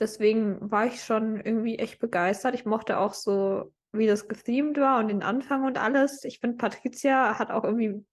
[0.00, 2.54] Deswegen war ich schon irgendwie echt begeistert.
[2.54, 6.24] Ich mochte auch so wie das gethemed war und den Anfang und alles.
[6.24, 8.04] Ich finde, Patricia hat auch irgendwie,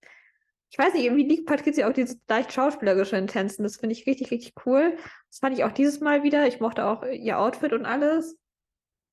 [0.69, 3.63] ich weiß nicht, irgendwie liegt Patricia auch dieses leicht schauspielerische in Tänzen.
[3.63, 4.97] Das finde ich richtig, richtig cool.
[5.29, 6.47] Das fand ich auch dieses Mal wieder.
[6.47, 8.37] Ich mochte auch ihr Outfit und alles.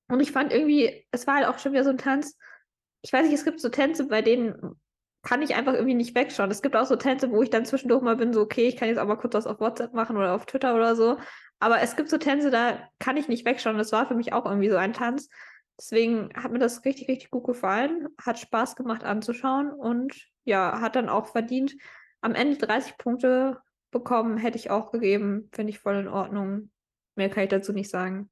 [0.09, 2.37] Und ich fand irgendwie, es war halt auch schon wieder so ein Tanz.
[3.01, 4.75] Ich weiß nicht, es gibt so Tänze, bei denen
[5.23, 6.51] kann ich einfach irgendwie nicht wegschauen.
[6.51, 8.89] Es gibt auch so Tänze, wo ich dann zwischendurch mal bin, so, okay, ich kann
[8.89, 11.17] jetzt auch mal kurz was auf WhatsApp machen oder auf Twitter oder so.
[11.59, 13.77] Aber es gibt so Tänze, da kann ich nicht wegschauen.
[13.77, 15.29] Das war für mich auch irgendwie so ein Tanz.
[15.79, 18.07] Deswegen hat mir das richtig, richtig gut gefallen.
[18.21, 21.75] Hat Spaß gemacht anzuschauen und ja, hat dann auch verdient.
[22.21, 25.49] Am Ende 30 Punkte bekommen, hätte ich auch gegeben.
[25.51, 26.71] Finde ich voll in Ordnung.
[27.15, 28.29] Mehr kann ich dazu nicht sagen.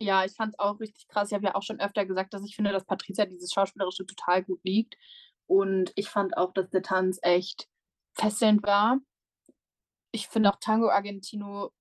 [0.00, 1.28] Ja, ich fand es auch richtig krass.
[1.28, 4.42] Ich habe ja auch schon öfter gesagt, dass ich finde, dass Patricia dieses Schauspielerische total
[4.42, 4.96] gut liegt.
[5.46, 7.68] Und ich fand auch, dass der Tanz echt
[8.14, 8.98] fesselnd war.
[10.10, 11.72] Ich finde auch Tango Argentino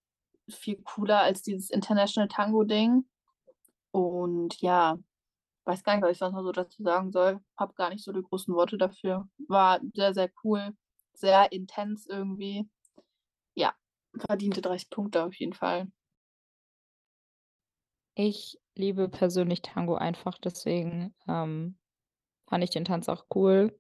[0.50, 3.06] viel cooler als dieses International Tango-Ding.
[3.92, 4.98] Und ja,
[5.66, 7.42] weiß gar nicht, was ich sonst noch so dazu sagen soll.
[7.58, 9.30] Hab gar nicht so die großen Worte dafür.
[9.48, 10.76] War sehr, sehr cool.
[11.14, 12.70] Sehr intens irgendwie.
[13.56, 13.76] Ja,
[14.18, 15.92] verdiente 30 Punkte auf jeden Fall.
[18.18, 21.78] Ich liebe persönlich Tango einfach, deswegen, ähm,
[22.50, 23.80] fand ich den Tanz auch cool.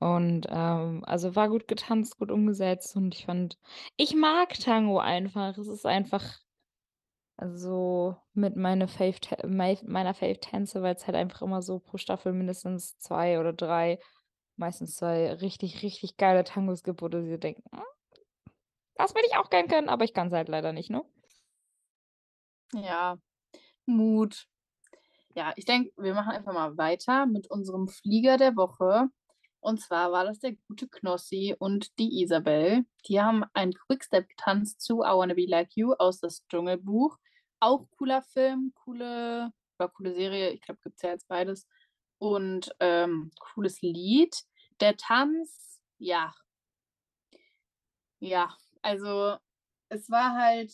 [0.00, 3.58] Und, ähm, also, war gut getanzt, gut umgesetzt und ich fand
[3.98, 5.58] ich mag Tango einfach.
[5.58, 6.40] Es ist einfach
[7.54, 9.16] so mit meine Fave
[9.46, 13.98] meiner Fave-Tänze, weil's halt einfach immer so pro Staffel mindestens 2 oder 3,
[14.56, 17.82] meistens 2 richtig, richtig geile Tangos gibt, wo du dir denkst: „Hm,
[18.96, 21.04] das würde ich auch gern können“, aber ich kann's halt leider nicht, ne?
[22.72, 23.18] Ja,
[23.86, 24.46] Mut.
[25.36, 29.08] Ja, ich denke, wir machen einfach mal weiter mit unserem Flieger der Woche.
[29.60, 32.84] Und zwar war das der gute Knossi und die Isabel.
[33.08, 37.18] Die haben einen Quickstep getanzt zu I Wanna Be Like You aus das Dschungelbuch.
[37.62, 41.66] Auch cooler Film, coole oder coole Serie, ich glaube, gibt's ja jetzt beides.
[42.18, 44.34] Und, ähm, cooles Lied.
[44.80, 46.32] Der Tanz, ja.
[48.22, 49.36] Ja, also,
[49.88, 50.72] es war halt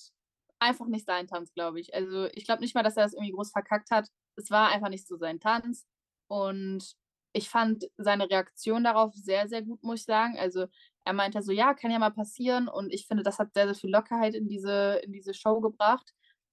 [0.59, 1.95] einfach nicht sein Tanz, glaube ich.
[1.95, 4.09] Also, ich glaube nicht mal, dass er das irgendwie groß verkackt hat.
[4.37, 5.87] Es war einfach nicht so sein Tanz.
[6.29, 6.95] Und
[7.33, 10.39] ich fand seine Reaktion darauf sehr, sehr gut, muss ich sagen.
[10.39, 10.67] Also,
[11.05, 13.75] er meinte so: „Ja, kann ja mal passieren.“ Und ich finde, das hat sehr, sehr
[13.75, 16.13] viel Lockerheit in diese in diese Show gebracht,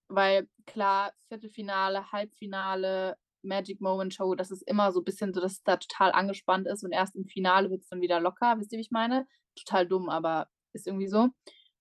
[0.09, 5.63] weil klar, Viertelfinale, Halbfinale, Magic Moment Show, das ist immer so bisschen so, dass es
[5.63, 8.59] da total angespannt ist und erst im Finale wird's dann wieder locker.
[8.59, 9.27] Wisst ihr, wie ich meine?
[9.55, 11.29] Total dumm, aber ist irgendwie so.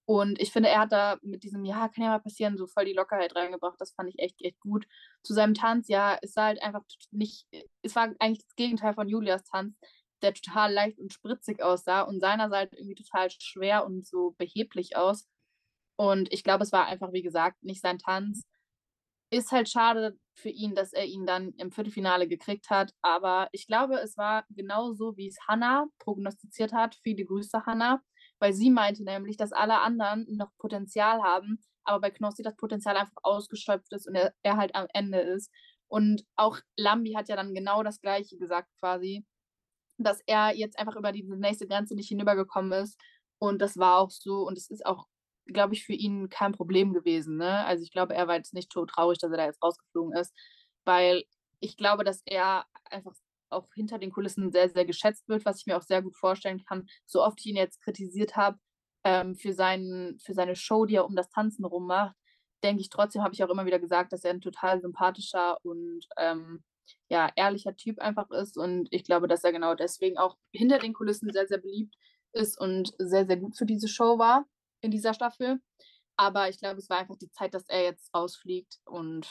[0.06, 2.84] Und ich finde, er hat da mit diesem: „Ja, kann ja mal passieren“, so voll
[2.84, 3.80] die Lockerheit reingebracht.
[3.80, 4.86] Das fand ich echt, echt gut.
[5.22, 7.46] Zu seinem Tanz, ja, es sah halt einfach nicht
[7.82, 9.76] es war eigentlich das Gegenteil von Julias Tanz,
[10.22, 14.34] der total leicht und spritzig aussah und seiner sah halt irgendwie total schwer und so
[14.38, 15.26] behäbig aus.
[15.96, 18.44] Und ich glaube, es war einfach, wie gesagt, nicht sein Tanz.
[19.30, 23.66] Ist halt schade für ihn, dass er ihn dann im Viertelfinale gekriegt hat, aber ich
[23.66, 26.96] glaube, es war genauso, wie's Hannah prognostiziert hat.
[27.02, 28.02] Viele Grüße, Hannah,
[28.38, 32.96] weil sie meinte nämlich, dass alle anderen noch Potenzial haben, aber bei Knossi das Potenzial
[32.96, 35.50] einfach ausgeschöpft ist und er er halt am Ende ist.
[35.88, 39.24] Und auch Lambi hat ja dann genau das Gleiche gesagt quasi,
[39.98, 43.00] dass er jetzt einfach über diese nächste Grenze nicht hinübergekommen ist.
[43.38, 45.06] Und das war auch so und es ist auch,
[45.46, 47.64] glaube ich, für ihn kein Problem gewesen, ne?
[47.66, 50.34] Also, ich glaube, er war jetzt nicht todtraurig, dass er da jetzt rausgeflogen ist,
[50.84, 51.24] weil
[51.60, 53.14] ich glaube, dass er einfach
[53.50, 56.64] auch hinter den Kulissen sehr, sehr geschätzt wird, was ich mir auch sehr gut vorstellen
[56.64, 56.86] kann.
[57.06, 58.58] So oft ich ihn jetzt kritisiert habe,
[59.04, 59.52] ähm, für
[60.18, 62.16] für seine Show, die er um das Tanzen rum macht,
[62.64, 66.00] denke ich trotzdem habe ich auch immer wieder gesagt, dass er 'n total sympathischer und,
[66.18, 66.64] ähm,
[67.08, 68.56] ja, ehrlicher Typ einfach ist.
[68.58, 71.94] Und ich glaube, dass er genau deswegen auch hinter den Kulissen sehr, sehr beliebt
[72.32, 74.46] ist und sehr, sehr gut für diese Show war
[74.80, 75.60] in dieser Staffel.
[76.16, 79.26] Aber ich glaube, es war einfach die Zeit, dass er jetzt rausfliegt und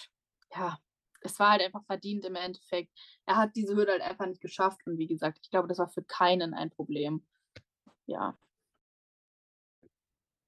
[0.56, 0.78] ja,
[1.22, 2.92] es war halt einfach verdient im Endeffekt.
[3.26, 5.90] Er hat diese Hürde halt einfach nicht geschafft und wie gesagt, ich glaube, das war
[5.90, 7.26] für keinen ein Problem.
[8.06, 8.38] Ja.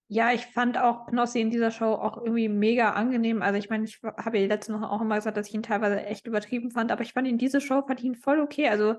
[0.09, 3.41] Ja, ich fand auch Knossi in dieser Show auch irgendwie mega angenehm.
[3.41, 6.01] Also, ich meine, ich habe ja letzte Woche auch immer gesagt, dass ich ihn teilweise
[6.05, 8.69] echt übertrieben fand, aber ich fand ihn diese Show fand ihn voll okay.
[8.69, 8.95] Also,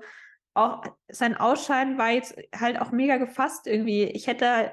[0.53, 4.03] auch sein Ausscheiden war jetzt halt auch mega gefasst irgendwie.
[4.03, 4.71] Ich hätte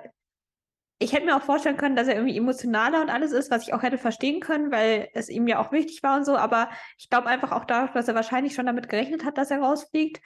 [0.99, 3.75] ich hätte mir auch vorstellen können, dass er irgendwie emotionaler und alles ist, was ich
[3.75, 6.37] auch hätte verstehen können, weil es ihm ja auch wichtig war und so.
[6.37, 9.61] Aber ich glaube einfach auch dadurch, dass er wahrscheinlich schon damit gerechnet hat, dass er
[9.61, 10.23] rausfliegt,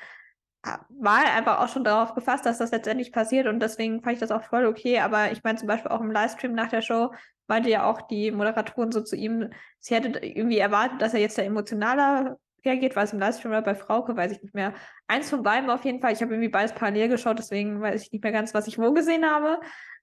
[0.65, 4.15] ha war er einfach auch schon darauf gefasst, dass das letztendlich passiert und deswegen fand
[4.15, 5.01] ich das auch voll okay.
[5.01, 7.13] Aber ich meine zum Beispiel auch im Livestream nach der Show
[7.49, 9.51] meinte ja auch die Moderatorin so zu ihm,
[9.81, 12.95] sie hätte irgendwie erwartet, dass er jetzt da emotionaler reagiert.
[12.95, 14.17] War's im Livestream oder bei Frauke?
[14.17, 14.75] Weiß ich nicht mehr.
[15.09, 16.13] Eins von beidem auf jeden Fall.
[16.13, 18.93] Ich habe irgendwie beides parallel geschaut, deswegen weiß ich nicht mehr ganz, was ich wo
[18.93, 19.61] gesehen habe.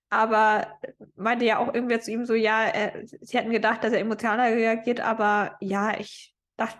[0.09, 0.79] Aber
[1.15, 4.55] meinte ja auch irgendwer zu ihm so, ja, äh, sie hätten gedacht, dass er emotionaler
[4.55, 6.79] reagiert, aber ja, ich dachte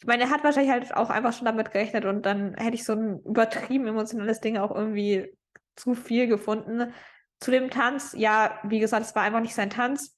[0.00, 2.84] ich meine, er hat wahrscheinlich halt auch einfach schon damit gerechnet und dann hätte ich
[2.84, 5.30] so 'n übertrieben emotionales Ding auch irgendwie
[5.76, 6.94] zu viel gefunden.
[7.40, 10.16] Zu dem Tanz, ja, wie gesagt, es war einfach nicht sein Tanz.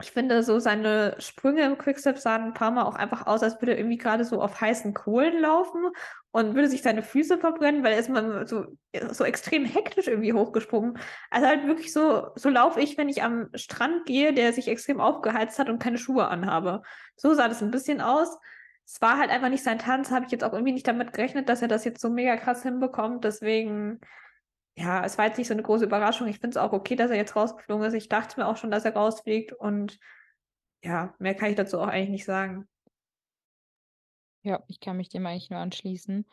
[0.00, 3.72] Ich finde so seine Sprünge im Quickstep sahen 'n paarmal auch einfach aus, als würde
[3.72, 5.88] er irgendwie grade so auf heißen Kohlen laufen
[6.30, 8.66] und würde sich seine Füße verbrennen, weil er ist immer so
[9.10, 10.98] so extrem hektisch irgendwie hochgesprungen.
[11.30, 15.00] Also, halt wirklich so so laufe ich, wenn ich am Strand gehe, der sich extrem
[15.00, 16.82] aufgeheizt hat und keine Schuhe anhabe.
[17.16, 18.38] So sah das 'n bisschen aus.
[18.86, 21.48] Es war halt einfach nicht sein Tanz, habe ich jetzt auch irgendwie nicht damit gerechnet,
[21.48, 23.24] dass er das jetzt so mega krass hinbekommt.
[23.24, 23.98] Deswegen
[24.78, 26.28] ja, es war jetzt nicht so 'ne große Überraschung.
[26.28, 27.94] Ich finde es auch okay, dass er jetzt rausgeflogen ist.
[27.94, 29.98] Ich dachte mir auch schon, dass er rausfliegt und
[30.84, 32.68] ja, mehr kann ich dazu auch eigentlich nicht sagen.
[34.44, 36.26] Ja, ich kann mich dem eigentlich nur anschließen.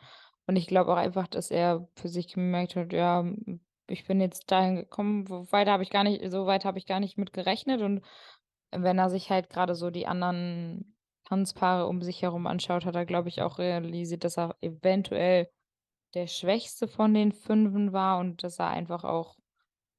[0.46, 3.24] Und ich glaube auch einfach, dass er für sich gemerkt hat: „Ja,
[3.88, 6.86] ich bin jetzt dahin gekommen, wo weiter habe ich gar nicht so weit habe ich
[6.86, 8.02] gar nicht mit gerechnet.“ Und
[8.72, 13.06] wenn er sich halt grade so die anderen Tanzpaare um sich herum anschaut, hat er,
[13.06, 15.50] glaube ich, auch realisiert, dass er eventuell
[16.16, 19.36] der Schwächste von den Fünfen war und dass er einfach auch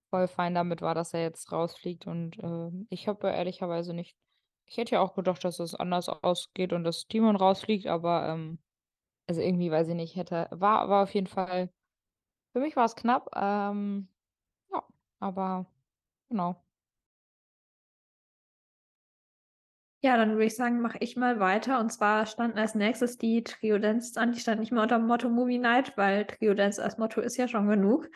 [0.10, 2.08] voll fein damit war, dass er jetzt rausfliegt.
[2.08, 4.18] Und, ähm, ich habe ehrlicherweise nicht
[4.68, 8.60] Ich hätte ja auch gedacht, dass es anders ausgeht und dass Timon rausfliegt, aber, ähm,
[9.28, 11.72] also irgendwie, weiß ich nicht, hätte war war auf jeden Fall
[12.54, 14.10] für mich war es knapp, ähm,
[14.72, 14.84] ja,
[15.20, 15.68] aber
[16.30, 16.67] genau.
[20.02, 21.80] Ja, dann würde ich sagen, mache ich mal weiter.
[21.80, 24.32] Und zwar standen als nächstes die Trio Dance an.
[24.32, 27.38] Die stand nicht mehr unter dem Motto Movie Night, weil Trio Dance als Motto ist
[27.38, 28.08] ja schon genug.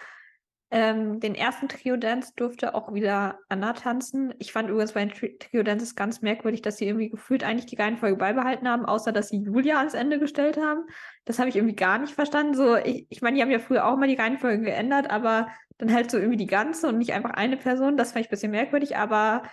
[0.74, 4.34] Ähm, den ersten Trio Dance durfte auch wieder Anna tanzen.
[4.40, 7.66] Ich fand übrigens bei den Tri Trio Dances ganz merkwürdig, dass sie irgendwie gefühlt eigentlich
[7.66, 10.86] die Reihenfolge beibehalten haben, außer dass sie Julia ans Ende gestellt haben.
[11.26, 12.54] Das habe ich irgendwie gar nicht verstanden.
[12.54, 15.94] So, ich, ich meine, die haben ja früher auch mal die Reihenfolge geändert, aber dann
[15.94, 17.98] halt so irgendwie die ganze und nicht einfach eine Person.
[17.98, 19.44] Das fand ich ein bisschen merkwürdig, aber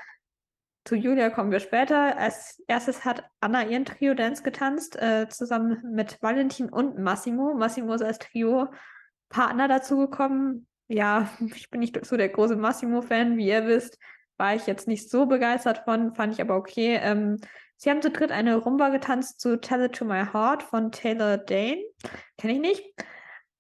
[0.85, 2.17] zu Julia kommen wir später.
[2.17, 7.55] Als erstes hat Anna ihren Trio-Dance getanzt, äh, zusammen mit Valentin und Massimo.
[7.55, 10.67] Massimo ist als Trio-Partner dazugekommen.
[10.89, 13.99] Ja, ich bin nicht so der große Massimo-Fan, wie ihr wisst.
[14.39, 16.99] War ich jetzt nicht so begeistert von, fand ich aber okay.
[17.03, 17.37] Ähm,
[17.77, 21.37] sie haben zu dritt eine Rumba getanzt zu Tell It to My Heart von Taylor
[21.37, 21.83] Dane.
[22.39, 22.85] Kenne ich nicht.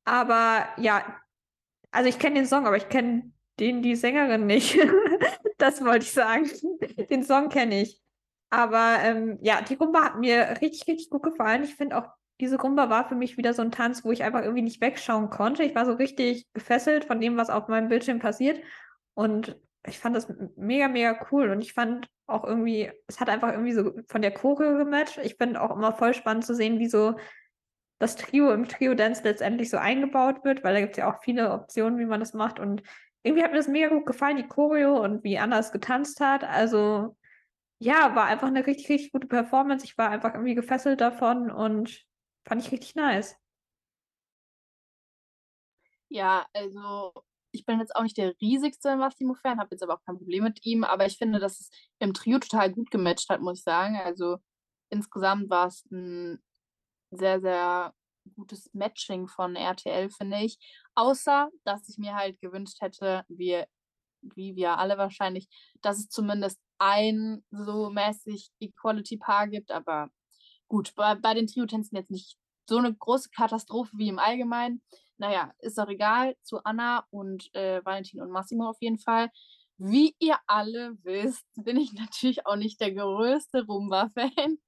[0.04, 1.04] Aber ja,
[1.90, 4.78] also ich kenne den Song, aber ich kenne den die Sängerin nicht.
[5.58, 6.48] das wollte ich sagen.
[7.10, 8.00] Den Song kenne ich.
[8.50, 11.64] Aber ähm, ja, die Rumba hat mir richtig, richtig gut gefallen.
[11.64, 12.08] Ich finde auch,
[12.40, 15.28] diese Rumba war für mich wieder so ein Tanz, wo ich einfach irgendwie nicht wegschauen
[15.28, 15.64] konnte.
[15.64, 18.62] Ich war so richtig gefesselt von dem, was auf meinem Bildschirm passiert.
[19.14, 21.50] Und ich fand das mega, mega cool.
[21.50, 25.18] Und ich fand auch irgendwie, es hat einfach irgendwie so von der Choreo gematcht.
[25.18, 27.16] Ich finde auch immer voll spannend zu sehen, wie so
[27.98, 31.50] das Trio im Trio-Dance letztendlich so eingebaut wird, weil da gibt es ja auch viele
[31.52, 32.60] Optionen, wie man das macht.
[32.60, 32.82] Und
[33.22, 36.44] irgendwie hat mir das mega gut gefallen, die Choreo und wie Anna es getanzt hat.
[36.44, 37.16] Also
[37.80, 39.84] ja, war einfach eine richtig, richtig gute Performance.
[39.84, 42.04] Ich war einfach irgendwie gefesselt davon und
[42.46, 43.36] fand ich richtig nice.
[46.10, 47.12] Ja, also
[47.52, 50.64] ich bin jetzt auch nicht der riesigste Massimo-Fan, habe jetzt aber auch kein Problem mit
[50.64, 53.96] ihm, aber ich finde, dass es im Trio total gut gematcht hat, muss ich sagen.
[53.96, 54.38] Also
[54.90, 56.42] insgesamt war es ein
[57.10, 57.94] sehr, sehr
[58.34, 60.58] gutes Matching von RTL, finde ich.
[60.94, 63.64] Außer, dass ich mir halt gewünscht hätte, wie,
[64.22, 65.48] wie wir alle wahrscheinlich,
[65.82, 69.70] dass es zumindest ein so mäßig Equality-Paar gibt.
[69.70, 70.10] Aber
[70.68, 72.36] gut, bei, bei den Trio-Tänzen jetzt nicht
[72.68, 74.82] so eine große Katastrophe wie im Allgemeinen.
[75.16, 76.36] Naja, ist doch egal.
[76.42, 79.30] Zu Anna und äh, Valentin und Massimo auf jeden Fall.
[79.78, 84.58] Wie ihr alle wisst, bin ich natürlich auch nicht der größte Rumba-Fan.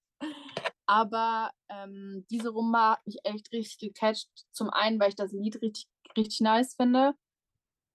[0.90, 4.28] Aber ähm, diese Rumba hat mich echt richtig gecatcht.
[4.50, 5.86] Zum einen, weil ich das Lied richtig,
[6.16, 7.14] richtig nice finde.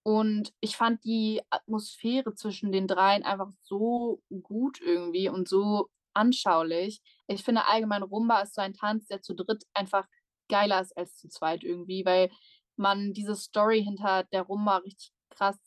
[0.03, 7.01] Und ich fand die Atmosphäre zwischen den dreien einfach so gut irgendwie und so anschaulich.
[7.27, 10.07] Ich finde allgemein Rumba ist so ein Tanz, der zu dritt einfach
[10.47, 12.29] geiler ist als zu zweit irgendwie, weil
[12.77, 15.59] man diese Story hinter der Rumba richtig krass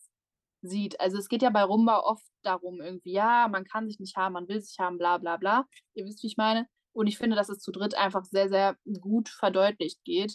[0.63, 0.99] sieht.
[0.99, 4.33] Also es geht ja bei Rumba oft darum irgendwie, ja, man kann sich nicht haben,
[4.33, 5.67] man will sich haben, bla bla bla.
[5.93, 6.67] Ihr wisst, wie ich meine.
[6.99, 10.35] Und ich finde, dass es zu dritt einfach sehr, sehr gut verdeutlicht geht.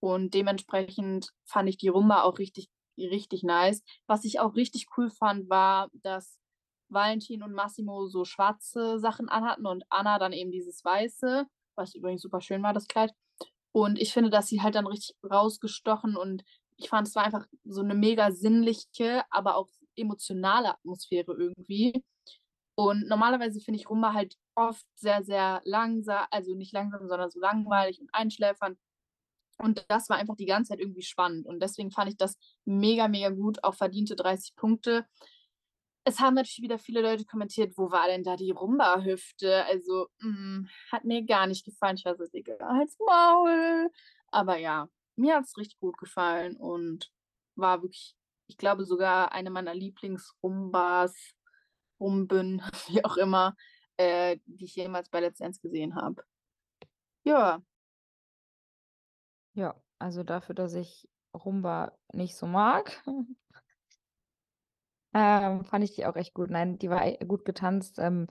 [0.00, 3.84] Und dementsprechend fand ich die Rumba auch richtig, richtig nice.
[4.08, 6.40] Was ich auch richtig cool fand, war, dass
[6.88, 11.46] Valentin und Massimo so schwarze Sachen anhatten und Anna dann eben dieses weiße,
[11.76, 13.12] was übrigens super schön war, das Kleid.
[13.70, 16.42] Und ich finde, dass sie halt dann richtig rausgestochen und
[16.76, 22.02] ich fand, es war einfach so eine mega sinnliche, aber auch emotionale Atmosphäre irgendwie.
[22.80, 27.38] Und normalerweise finde ich Rumba halt oft sehr, sehr langsam, also nicht langsam, sondern so
[27.38, 28.78] langweilig und einschläfernd.
[29.58, 31.46] Und das war einfach die ganze Zeit irgendwie spannend.
[31.46, 33.62] Und deswegen fand ich das mega, mega gut.
[33.64, 35.04] Auch verdiente 30 Punkte.
[36.04, 39.66] Es haben natürlich wieder viele Leute kommentiert, wo war denn da die Rumba-Hüfte?
[39.66, 41.96] Also, mh, mm, hat mir gar nicht gefallen.
[41.98, 43.90] Ich war so, Digga, als Maul.
[44.28, 47.10] Aber ja, mir hat es richtig gut gefallen und
[47.56, 48.16] war wirklich,
[48.46, 51.34] ich glaube, sogar eine meiner Lieblings-Rumbas
[52.00, 53.54] Rumben, wie auch immer,
[53.96, 56.24] äh, die ich jemals bei Let's Dance gesehen habe.
[57.24, 57.62] Ja.
[59.54, 63.02] Ja, also dafür, dass ich Rumba nicht so mag,
[65.14, 66.50] ähm, fand ich die auch echt gut.
[66.50, 67.98] Nein, die war e gut getanzt.
[67.98, 68.26] Ähm,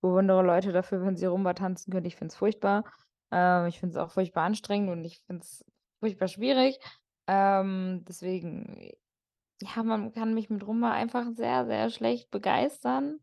[0.00, 2.06] bewundere Leute dafür, wenn sie Rumba tanzen können.
[2.06, 2.84] Ich finde es furchtbar.
[3.30, 5.64] Ähm, ich finde es auch furchtbar anstrengend und ich finde es
[6.00, 6.78] furchtbar schwierig.
[7.26, 8.92] Ähm, deswegen
[9.62, 13.20] ja, man kann mich mit Rumba einfach sehr, sehr schlecht begeistern.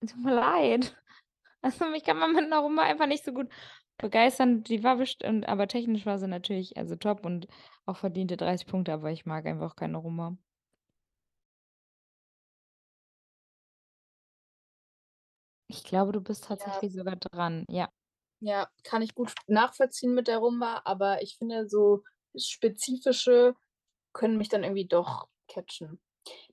[0.00, 0.96] Tut mir leid.
[1.62, 3.48] Also, mich kann man mit 'ner Rumba einfach nicht so gut
[3.98, 4.64] begeistern.
[4.64, 7.48] Die war bestimmt aber technisch war sie natürlich, also, top und
[7.86, 10.36] auch verdiente 30 Punkte, aber ich mag einfach keine Rumba.
[15.70, 16.84] Ich glaube, du bist Ja.
[16.84, 17.88] tatsächlich sogar dran, ja.
[18.42, 22.02] Ja, kann ich gut nachvollziehen mit der Rumba, aber ich finde, so
[22.36, 23.54] spezifische
[24.12, 26.00] können mich dann irgendwie doch catchen.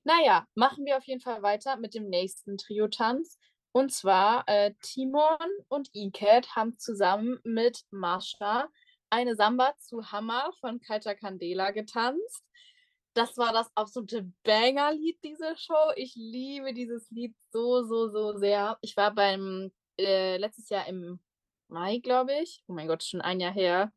[0.04, 3.38] Na ja, machen wir auf jeden Fall weiter mit dem nächsten Trio-Tanz.
[3.72, 5.38] Und zwar äh, Timon
[5.68, 8.68] und Iket haben zusammen mit Marsha
[9.08, 12.44] eine Samba zu Hammer von Kalter Candela getanzt.
[13.14, 15.92] Das war das absolute Banger-Lied, diese Show.
[15.96, 18.78] Ich liebe dieses Lied so, so, so sehr.
[18.80, 21.20] Ich war beim äh, letztes Jahr im
[21.68, 22.62] Mai, glaube ich.
[22.68, 23.92] Oh mein Gott, schon ein Jahr her.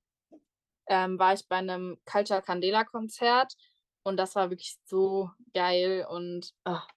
[0.88, 3.56] Ähm, war ich bei einem Culture Candela Konzert
[4.06, 6.88] und das war wirklich so geil und ach,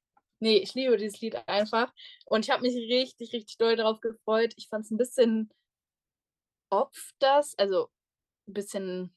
[0.41, 1.93] nee, ich liebe dieses Lied einfach
[2.27, 4.55] und ich habe mich richtig, richtig doll darauf gefreut.
[4.57, 5.51] Ich fand es ein bisschen
[6.71, 7.89] ob das, also
[8.49, 9.15] ein bisschen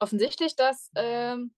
[0.00, 1.54] offensichtlich, dass ähm,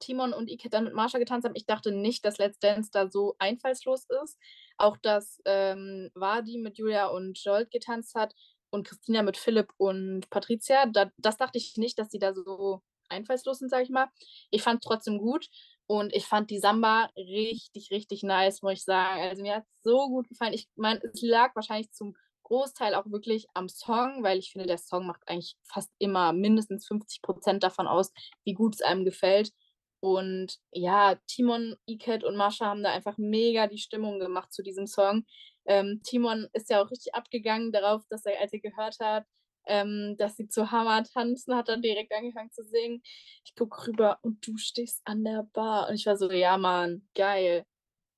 [0.00, 1.56] Timon und Ike dann mit Marsha getanzt haben.
[1.56, 4.38] Ich dachte nicht, dass Let's Dance da so einfallslos ist.
[4.78, 8.34] Auch dass ähm, Wadi mit Julia und Jolt getanzt hat
[8.70, 10.86] und Christina mit Philipp und Patricia.
[10.86, 12.82] Da, das dachte ich nicht, dass die da so
[13.12, 14.08] einfallslos sind, sage ich mal.
[14.50, 15.48] Ich fand es trotzdem gut
[15.86, 19.20] und ich fand die Samba richtig, richtig nice, muss ich sagen.
[19.22, 20.54] Also mir hat es so gut gefallen.
[20.54, 24.78] Ich meine, es lag wahrscheinlich zum Großteil auch wirklich am Song, weil ich finde, der
[24.78, 28.12] Song macht eigentlich fast immer mindestens 50 Prozent davon aus,
[28.44, 29.52] wie gut es einem gefällt.
[30.00, 34.86] Und ja, Timon, Iket und Mascha haben da einfach mega die Stimmung gemacht zu diesem
[34.86, 35.24] Song.
[35.64, 39.24] Ähm, Timon ist ja auch richtig abgegangen darauf, dass er, als er gehört hat,
[39.66, 43.02] ähm, dass sie zu Hammer tanzen, hat dann direkt angefangen zu singen.
[43.44, 45.88] Ich gucke rüber und du stehst an der Bar.
[45.88, 47.64] Und ich war so, ja, Mann, geil.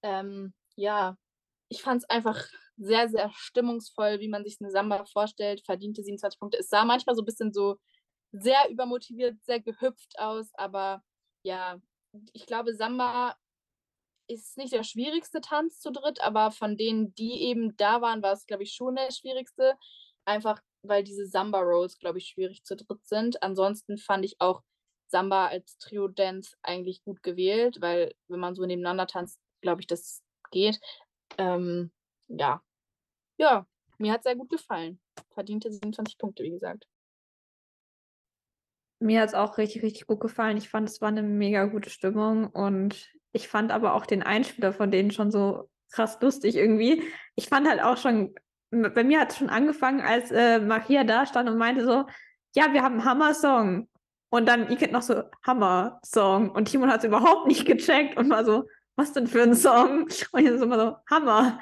[0.02, 1.16] Ähm, ja,
[1.68, 2.44] ich fand es einfach
[2.76, 5.64] sehr, sehr stimmungsvoll, wie man sich eine Samba vorstellt.
[5.64, 6.58] Verdiente 27 Punkte.
[6.58, 7.76] Es sah manchmal so ein bisschen so
[8.32, 11.02] sehr übermotiviert, sehr gehüpft aus, aber
[11.44, 11.78] ja,
[12.32, 13.36] ich glaube, Samba
[14.26, 18.32] ist nicht der schwierigste Tanz zu dritt, aber von denen, die eben da waren, war
[18.32, 19.76] es, glaube ich, schon der schwierigste.
[20.24, 23.42] Einfach, weil diese Samba-Rolls, glaube ich, schwierig zu dritt sind.
[23.42, 24.62] Ansonsten fand ich auch
[25.06, 30.22] Samba als Trio-Dance eigentlich gut gewählt, weil wenn man so nebeneinander tanzt, glaube ich, das
[30.50, 30.80] geht.
[31.38, 31.90] Ähm,
[32.28, 32.62] ja.
[33.36, 33.66] Ja,
[33.98, 35.00] mir hat es sehr gut gefallen.
[35.30, 36.86] Verdiente 27 Punkte, wie gesagt.
[39.00, 40.56] Mir hat es auch richtig, richtig gut gefallen.
[40.56, 44.72] Ich fand, es war eine mega gute Stimmung und ich fand aber auch den Einspieler
[44.72, 47.02] von denen schon so krass lustig irgendwie.
[47.34, 48.34] Ich fand halt auch schon,
[48.82, 52.06] bei mir hat es schon angefangen, als äh, Maria da stand und meinte so,
[52.54, 53.88] ja, wir haben einen Hammer-Song.
[54.30, 56.50] Und dann Iket noch so, Hammer-Song.
[56.50, 58.64] Und Timon hat es überhaupt nicht gecheckt und war so,
[58.96, 60.02] was denn für ein Song?
[60.32, 61.60] Und ich so immer so, Hammer.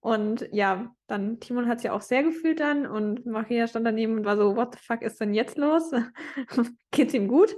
[0.00, 4.18] Und ja, dann Timon hat es ja auch sehr gefühlt dann und Maria stand daneben
[4.18, 5.90] und war so, what the fuck ist denn jetzt los?
[6.90, 7.54] Geht's ihm gut?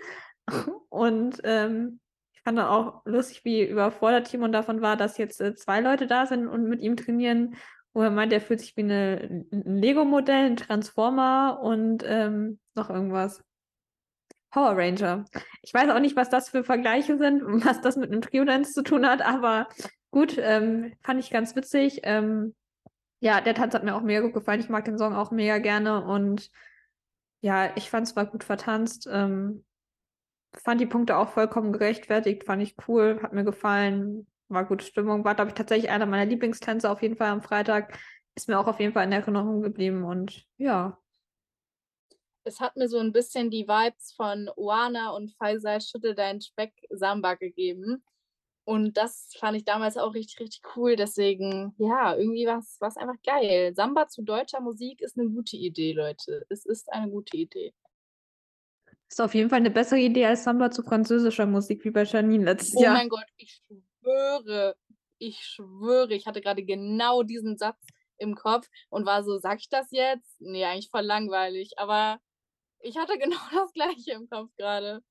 [0.88, 2.00] Und ähm,
[2.32, 6.06] ich fand dann auch lustig, wie überfordert Timon davon war, dass jetzt äh, zwei Leute
[6.06, 7.56] da sind und mit ihm trainieren,
[7.96, 12.90] wo er meint, er fühlt sich wie eine, ein Lego-Modell, ein Transformer und ähm, noch
[12.90, 13.42] irgendwas.
[14.50, 15.24] Power Ranger.
[15.62, 18.82] Ich weiß auch nicht, was das für Vergleiche sind was das mit einem Trio-Dance zu
[18.82, 19.66] tun hat, aber
[20.10, 22.00] gut, ähm, fand ich ganz witzig.
[22.02, 22.54] Ähm,
[23.20, 24.60] ja, der Tanz hat mir auch mega gut gefallen.
[24.60, 26.50] Ich mag den Song auch mega gerne und
[27.40, 29.08] ja, ich fand es war gut vertanzt.
[29.10, 29.64] Ähm,
[30.52, 35.24] fand die Punkte auch vollkommen gerechtfertigt, fand ich cool, hat mir gefallen, war gute Stimmung,
[35.24, 37.98] war, glaube ich, tatsächlich einer meiner Lieblingstänze auf jeden Fall am Freitag.
[38.34, 40.98] Ist mir auch auf jeden Fall in Erinnerung geblieben und ja,
[42.46, 46.72] es hat mir so ein bisschen die Vibes von Oana und Faisal Schüttel deinen Speck
[46.90, 48.04] Samba gegeben.
[48.64, 50.96] Und das fand ich damals auch richtig, richtig cool.
[50.96, 53.74] Deswegen, ja, irgendwie war es einfach geil.
[53.74, 56.46] Samba zu deutscher Musik ist eine gute Idee, Leute.
[56.48, 57.74] Es ist eine gute Idee.
[59.08, 62.44] Ist auf jeden Fall eine bessere Idee als Samba zu französischer Musik, wie bei Janine
[62.44, 62.94] letztes oh Jahr.
[62.94, 63.62] Oh mein Gott, ich
[64.06, 64.76] schwöre,
[65.18, 67.80] ich schwöre, ich hatte gerade genau diesen Satz
[68.18, 70.40] im Kopf und war so, sag ich das jetzt?
[70.40, 72.18] Nee, eigentlich voll langweilig, aber
[72.80, 75.02] ich hatte genau das gleiche im Kopf gerade.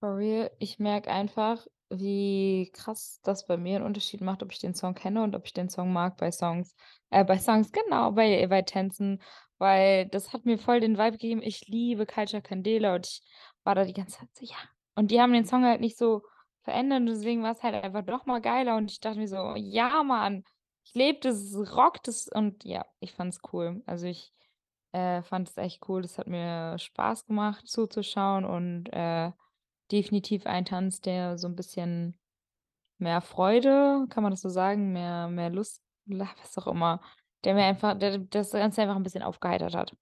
[0.00, 4.58] For real, ich merke einfach, wie krass das bei mir einen Unterschied macht, ob ich
[4.58, 6.74] den Song kenne und ob ich den Song mag bei Songs.
[7.10, 9.22] Äh, bei Songs, genau, bei, bei Tänzen,
[9.58, 11.42] weil das hat mir voll den Vibe gegeben.
[11.42, 13.22] Ich liebe Culture Candela und ich
[13.62, 14.56] war da die ganze Zeit so, ja.
[14.96, 16.22] Und die haben den Song halt nicht so
[16.64, 19.54] verändert und deswegen war es halt einfach doch mal geiler und ich dachte mir so,
[19.56, 20.44] ja, Mann,
[20.84, 23.82] ich lebe das, rockt es und ja, ich fand es cool.
[23.86, 24.32] Also ich
[24.92, 26.02] äh, fand es echt cool.
[26.02, 29.32] Das hat mir Spaß gemacht zuzuschauen und äh,
[29.90, 32.18] definitiv ein Tanz, der so ein bisschen
[32.98, 37.00] mehr Freude, kann man das so sagen, mehr, mehr Lust, was auch immer,
[37.44, 39.96] der mir einfach, der das Ganze einfach ein bisschen aufgeheitert hat.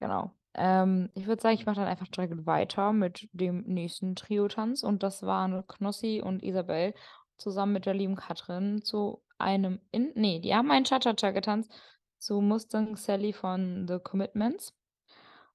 [0.00, 0.32] Genau.
[0.54, 5.02] Ähm, ich würde sagen, ich mache dann einfach direkt weiter mit dem nächsten Trio-Tanz und
[5.02, 6.94] das waren Knossi und Isabel
[7.36, 11.72] zusammen mit der lieben Katrin zu einem, in, nee, die haben einen Cha-Cha-Cha getanzt
[12.18, 14.74] zu Mustang Sally von The Commitments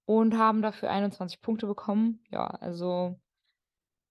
[0.06, 2.24] und haben dafür 21 Punkte bekommen.
[2.32, 3.20] Ja, also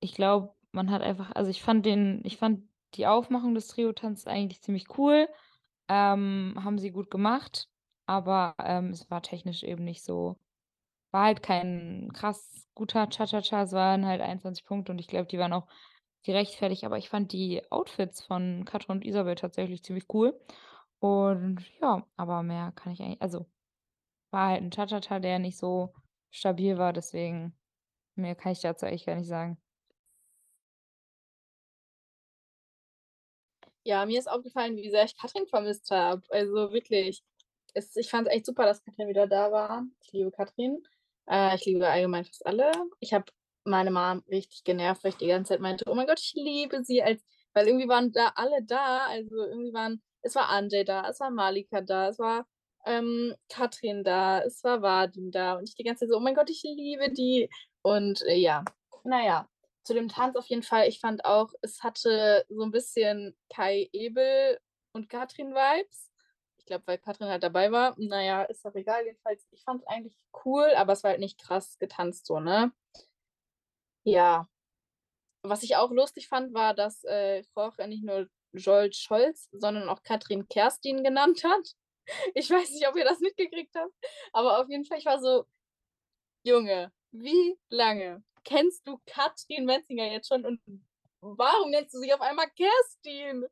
[0.01, 2.63] ich glaube, man hat einfach, also ich fand den, ich fand
[2.95, 5.29] die Aufmachung des Trio-Tanzes eigentlich ziemlich cool.
[5.89, 7.69] Ähm, haben sie gut gemacht,
[8.07, 10.39] aber, ähm, es war technisch eben nicht so
[11.13, 13.63] war halt kein krass guter Cha-Cha-Cha.
[13.63, 15.67] Es waren halt 21 Punkte und ich glaube, die waren auch
[16.25, 20.39] gerechtfertigt, aber ich fand die Outfits von Katrin und Isabel tatsächlich ziemlich cool.
[21.01, 23.47] Und ja, aber mehr kann ich eigentlich also,
[24.33, 25.95] war halt 'n Cha-Cha-Cha, der nicht so
[26.33, 27.59] stabil war, deswegen
[28.17, 29.59] mehr kann ich dazu eigentlich gar nicht sagen.
[33.87, 36.23] Ja, mir ist aufgefallen, wie sehr ich Katrin vermisst habe.
[36.31, 37.23] Also wirklich.
[37.75, 39.85] Es ich fand's echt super, dass Katrin wieder da war.
[40.03, 40.83] Ich liebe Katrin.
[41.29, 42.73] Äh, ich liebe allgemein fast alle.
[43.01, 43.27] Ich habe
[43.65, 46.83] meine Mom richtig genervt, weil ich die ganze Zeit meinte: „Oh mein Gott, ich liebe
[46.85, 47.23] sie“, als
[47.55, 49.07] weil irgendwie waren da alle da.
[49.09, 52.47] Also, irgendwie waren es war Anjay da, es war Malika da, es war,
[52.87, 56.35] ähm, Katrin da, es war Vadim da und ich die ganze Zeit so: „Oh mein
[56.35, 57.51] Gott, ich liebe die.“
[57.83, 58.65] Und, äh, ja,
[59.05, 59.49] na ja,
[59.85, 60.89] zu dem Tanz auf jeden Fall.
[60.89, 64.59] Ich fand auch, es hatte so 'n bisschen Kai Ebel
[64.93, 66.11] und Katrin Vibes.
[66.69, 67.95] Ich glaube, weil Katrin halt dabei war.
[67.97, 69.03] Na ja, ist auch egal.
[69.07, 70.13] Jedenfalls, ich fand's eigentlich
[70.45, 72.73] cool, aber es war halt nicht krass getanzt so, ne?
[74.05, 74.49] Ja.
[75.43, 80.03] Was ich auch lustig fand, war, dass, äh, Jorge nicht nur Jolt Scholz, sondern auch
[80.03, 81.75] Katrin Kerstin genannt hat.
[82.35, 83.93] Ich weiß nicht, ob ihr das mitgekriegt habt,
[84.33, 85.45] aber auf jeden Fall, ich war so:
[86.45, 90.61] „Junge, wie lange kennst du Katrin Metzinger jetzt schon und
[91.21, 93.47] warum nennst du sie auf einmal Kerstin?“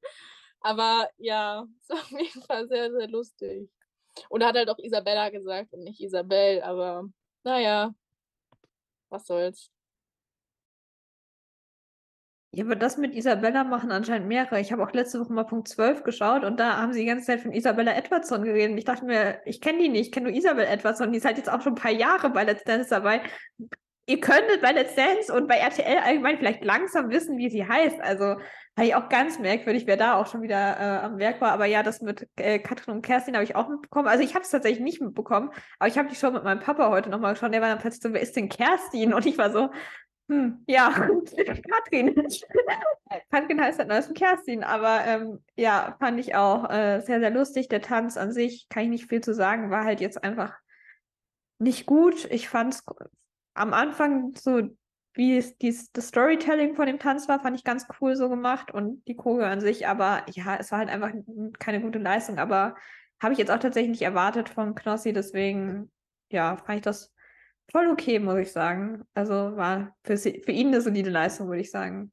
[0.67, 3.71] Aber ja, es war auf jeden Fall sehr, sehr lustig.
[4.29, 7.09] Und hat halt auch Isabella gesagt und nicht Isabel, aber
[7.45, 7.95] na ja.
[9.09, 9.71] Was soll's.
[12.51, 14.61] Ja, aber das mit Isabella machen anscheinend mehrere.
[14.61, 17.27] Ich habe auch letzte Woche mal Punkt 12 geschaut und da haben sie die ganze
[17.27, 18.73] Zeit von Isabella Edwardson geredet.
[18.73, 21.27] Und ich dachte mir, ich kenne die nicht, ich kenne nur Isabel Edwardson, die ist
[21.27, 23.23] halt jetzt auch schon ein paar Jahre bei Let's Dance dabei.
[24.09, 28.01] Ihr könntet bei Let's Dance und bei RTL allgemein vielleicht langsam wissen, wie sie heißt.
[28.01, 28.37] Also
[28.77, 31.51] fand ich auch ganz merkwürdig, wer da auch schon wieder äh, am Werk war.
[31.51, 34.07] Aber ja, das mit äh, Katrin und Kerstin habe ich auch mitbekommen.
[34.07, 35.51] Also ich habe es tatsächlich nicht mitbekommen,
[35.81, 37.53] aber ich habe die Show mit meinem Papa heute nochmal geschaut.
[37.53, 39.13] Der war dann plötzlich so, wer ist denn Kerstin?
[39.13, 39.71] Und ich war so,
[40.29, 42.15] hm, ja, Katrin.
[43.31, 47.69] Katrin heißt halt neues Kerstin, aber ähm, ja, fand ich auch äh, sehr, sehr lustig.
[47.69, 50.55] Der Tanz an sich, kann ich nicht viel zu sagen, war halt jetzt einfach
[51.59, 52.25] nicht gut.
[52.31, 52.85] Ich fand es
[53.57, 54.63] am Anfang so,
[55.15, 58.73] wie es dies, das Storytelling von dem Tanz war, fand ich ganz cool so gemacht
[58.73, 61.13] und die Choreo an sich, aber ja, es war halt einfach
[61.59, 62.77] keine gute Leistung, aber
[63.21, 65.91] habe ich jetzt auch tatsächlich nicht erwartet von Knossi, deswegen
[66.31, 67.15] ja, fand ich das
[67.71, 69.05] voll okay, muss ich sagen.
[69.15, 72.13] Also war für, für ihn eine solide Leistung, würde ich sagen.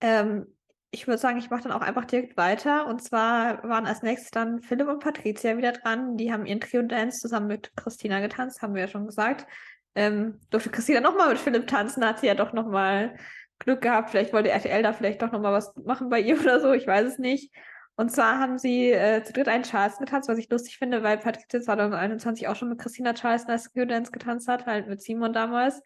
[0.00, 0.46] Ähm,
[0.90, 2.86] ich würde sagen, ich mache dann auch einfach direkt weiter.
[2.86, 6.16] Und zwar waren als nächstes dann Philipp und Patricia wieder dran.
[6.16, 9.46] Die haben ihren Trio-Dance zusammen mit Christina getanzt, haben wir ja schon gesagt.
[9.94, 13.16] Ähm, durfte Christina nochmal mit Philipp tanzen, hat sie ja doch nochmal
[13.58, 14.10] Glück gehabt.
[14.10, 17.06] Vielleicht wollte RTL da vielleicht doch nochmal was machen bei ihr oder so, ich weiß
[17.06, 17.52] es nicht.
[17.96, 21.18] Und zwar haben sie äh, zu dritt einen Charleston getanzt, was ich lustig finde, weil
[21.18, 25.82] Patricia 2021 auch schon mit Christina Charleston als Q-Dance getanzt hat, halt mit Simon damals.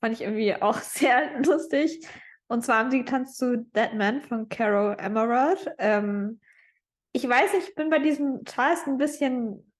[0.00, 2.04] Fand ich irgendwie auch sehr lustig.
[2.52, 5.74] Und zwar haben sie getanzt zu Dead Man von Carol Emerald.
[5.78, 6.38] Ähm,
[7.12, 9.72] ich weiß, ich bin bei diesem Charleston ein bisschen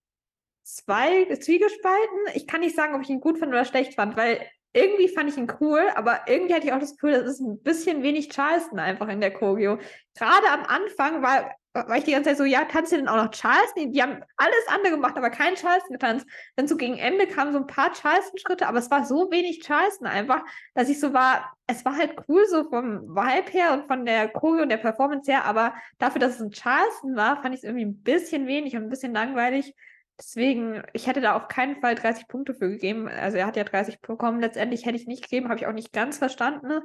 [0.63, 2.17] zwei, zwiegespalten.
[2.33, 4.41] Ich kann nicht sagen, ob ich ihn gut fand oder schlecht fand, weil
[4.73, 7.61] irgendwie fand ich ihn cool, aber irgendwie hatte ich auch das Gefühl, das ist ein
[7.61, 9.77] bisschen wenig Charleston einfach in der Choreo.
[10.15, 13.15] Gerade am Anfang war, war ich die ganze Zeit so, ja, tanzt ihr denn auch
[13.15, 13.91] noch Charleston?
[13.91, 16.27] Die haben alles andere gemacht, aber kein Charleston getanzt.
[16.55, 20.07] Dann so gegen Ende kamen so ein paar Charleston-Schritte, aber es war so wenig Charleston
[20.07, 20.43] einfach,
[20.75, 24.29] dass ich so war, es war halt cool so vom Vibe her und von der
[24.29, 27.63] Choreo und der Performance her, aber dafür, dass es ein Charleston war, fand ich es
[27.63, 29.73] irgendwie ein bisschen wenig und ein bisschen langweilig.
[30.19, 33.07] Deswegen, ich hätte da auf keinen Fall 30 Punkte für gegeben.
[33.07, 34.39] Also er hat ja 30 bekommen.
[34.39, 36.81] Letztendlich hätte ich nicht gegeben, habe ich auch nicht ganz verstanden,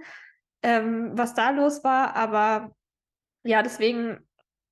[0.62, 2.16] ähm, was da los war.
[2.16, 2.72] Aber
[3.44, 4.26] ja, deswegen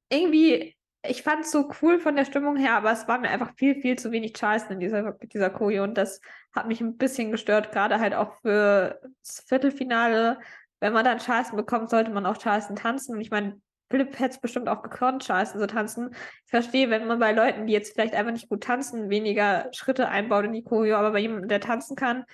[0.09, 3.55] irgendwie, ich fand es so cool von der Stimmung her, aber es war mir einfach
[3.57, 6.21] viel, viel zu wenig Charleston in dieser, dieser Choreo und das
[6.55, 10.39] hat mich ein bisschen gestört, gerade halt auch für das Viertelfinale.
[10.81, 13.15] Wenn man dann Charleston bekommt, sollte man auch Charleston tanzen.
[13.15, 16.11] Und ich meine, Philipp hätte es bestimmt auch gekonnt, Charleston so tanzen.
[16.45, 20.09] Ich verstehe, wenn man bei Leuten, die jetzt vielleicht einfach nicht gut tanzen, weniger Schritte
[20.09, 22.25] einbaut in die Choreo, aber bei jemandem, der tanzen kann,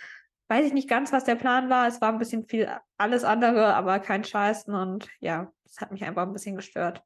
[0.48, 1.86] weiß ich nicht ganz, was der Plan war.
[1.86, 6.04] Es war ein bisschen viel alles andere, aber kein Charleston und ja, das hat mich
[6.04, 7.02] einfach ein bisschen gestört.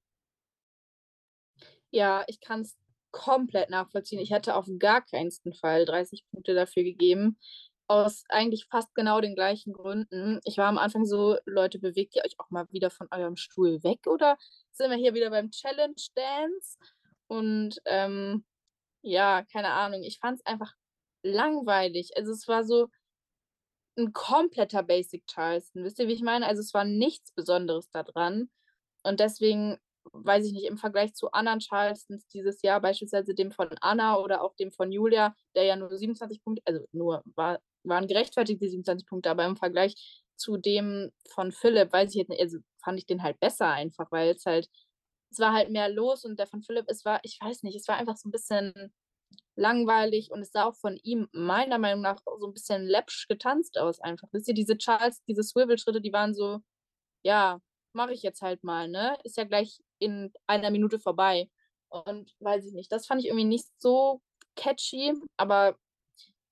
[1.93, 2.76] Ja, ich kann es
[3.12, 4.18] komplett nachvollziehen.
[4.20, 5.30] Ich hätte auf gar keinen
[5.61, 7.39] Fall 30 Punkte dafür gegeben.
[7.89, 10.41] Aus eigentlich fast genau den gleichen Gründen.
[10.45, 13.82] Ich war am Anfang so: „Leute, bewegt ihr euch auch mal wieder von eurem Stuhl
[13.84, 14.37] weg oder
[14.72, 16.76] sind wir hier wieder beim Challenge Dance?“
[17.28, 18.45] Und, ähm,
[19.03, 20.72] ja, keine Ahnung, ich fand es einfach
[21.24, 22.12] langweilig.
[22.16, 22.89] Also, es war so
[23.99, 25.84] ein kompletter Basic Charleston.
[25.84, 26.47] Wisst ihr, wie ich meine?
[26.47, 28.51] Also es war nichts Besonderes da dran.
[29.03, 29.78] Und deswegen,
[30.13, 34.43] weiß ich nicht, im Vergleich zu anderen Charlestons dieses Jahr, beispielsweise dem von Anna oder
[34.43, 38.69] auch dem von Julia, der ja nur 27 Punkte, also nur war, waren gerechtfertigt die
[38.69, 42.99] 27 Punkte, aber im Vergleich zu dem von Philipp, weiß ich jetzt nicht, also fand
[42.99, 44.69] ich den halt besser einfach, weil es halt,
[45.31, 47.89] es war halt mehr los und der von Philipp, es war, ich weiß nicht, es
[47.89, 48.93] war einfach so ein bisschen
[49.57, 53.79] langweilig und es sah auch von ihm meiner Meinung nach so ein bisschen läppsch getanzt
[53.79, 54.29] aus einfach.
[54.33, 56.61] Wisst ihr, diese Charles, diese Swivel-Schritte, die waren so,
[57.25, 57.61] ja,
[57.95, 59.19] mache ich jetzt halt mal, ne?
[59.25, 61.51] Ist ja gleich in einer Minute vorbei.
[61.89, 64.21] Und weiß ich nicht, das fand ich irgendwie nicht so
[64.57, 65.79] catchy, aber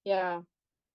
[0.05, 0.45] ja,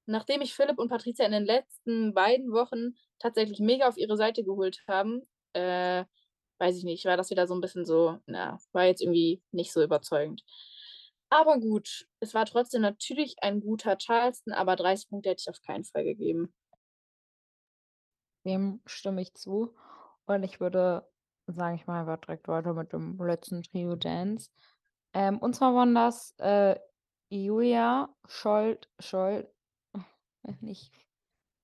[0.06, 4.44] nachdem ich Philipp und Patricia in den letzten beiden Wochen tatsächlich mega auf ihre Seite
[4.44, 5.22] geholt haben,
[5.54, 6.06] äh,
[6.60, 9.72] weiß ich nicht, war das wieder so ein bisschen so, na, war jetzt irgendwie nicht
[9.72, 10.44] so überzeugend.
[11.30, 15.62] Aber gut, es war trotzdem natürlich ein guter Charleston, aber 30 Punkte hätte ich auf
[15.62, 16.54] keinen Fall gegeben.
[18.46, 19.76] Dem stimme ich zu.
[20.26, 21.08] Und ich würde
[21.54, 24.50] sagen, ich mache einfach direkt weiter mit dem letzten Trio Dance.
[25.14, 26.80] Ähm, und zwar waren das äh,
[27.30, 29.48] Julia, Scholt, Scholt,
[30.62, 30.92] nicht.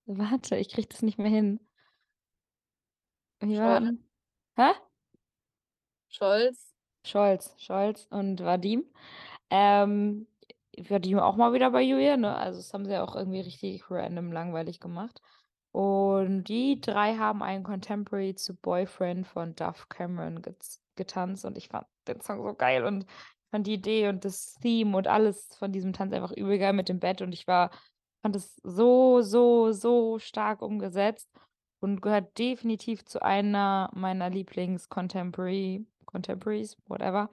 [0.05, 1.59] Warte, ich kriege das nicht mehr hin.
[3.39, 3.99] Wie war Scholz.
[4.55, 4.71] Hä?
[6.09, 6.75] Scholz.
[7.05, 8.85] Scholz, Scholz und Vadim.
[9.49, 10.27] Ähm,
[10.77, 12.35] Vadim auch mal wieder bei Julia, ne?
[12.35, 15.21] Also das haben sie auch irgendwie richtig random langweilig gemacht.
[15.75, 20.41] Und die drei haben einen Contemporary zu Boyfriend von Duff Cameron
[20.95, 23.05] getanzt und ich fand den Song so geil und
[23.51, 26.87] fand die Idee und das Theme und alles von diesem Tanz einfach übel geil mit
[26.87, 27.71] dem Bett und ich war,
[28.21, 31.29] fand es so, so, so stark umgesetzt
[31.81, 37.29] und gehört definitiv zu einer meiner Lieblings-Contemporary, Contemporaries, whatever.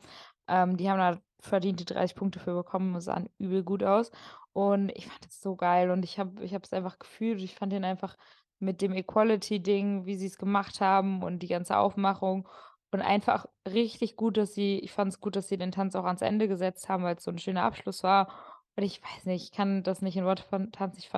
[0.48, 4.10] Ähm, die haben da verdient die 30 Punkte für bekommen und sahen übel gut aus.
[4.52, 7.40] Und ich fand es so geil und ich habe ich es einfach gefühlt.
[7.40, 8.16] Ich fand den einfach
[8.58, 12.48] mit dem Equality-Ding, wie sie es gemacht haben und die ganze Aufmachung
[12.92, 16.04] und einfach richtig gut, dass sie, ich fand es gut, dass sie den Tanz auch
[16.04, 18.28] ans Ende gesetzt haben, weil es so ein schöner Abschluss war.
[18.76, 21.10] Und ich weiß nicht, ich kann das nicht in Worte von Tanz nicht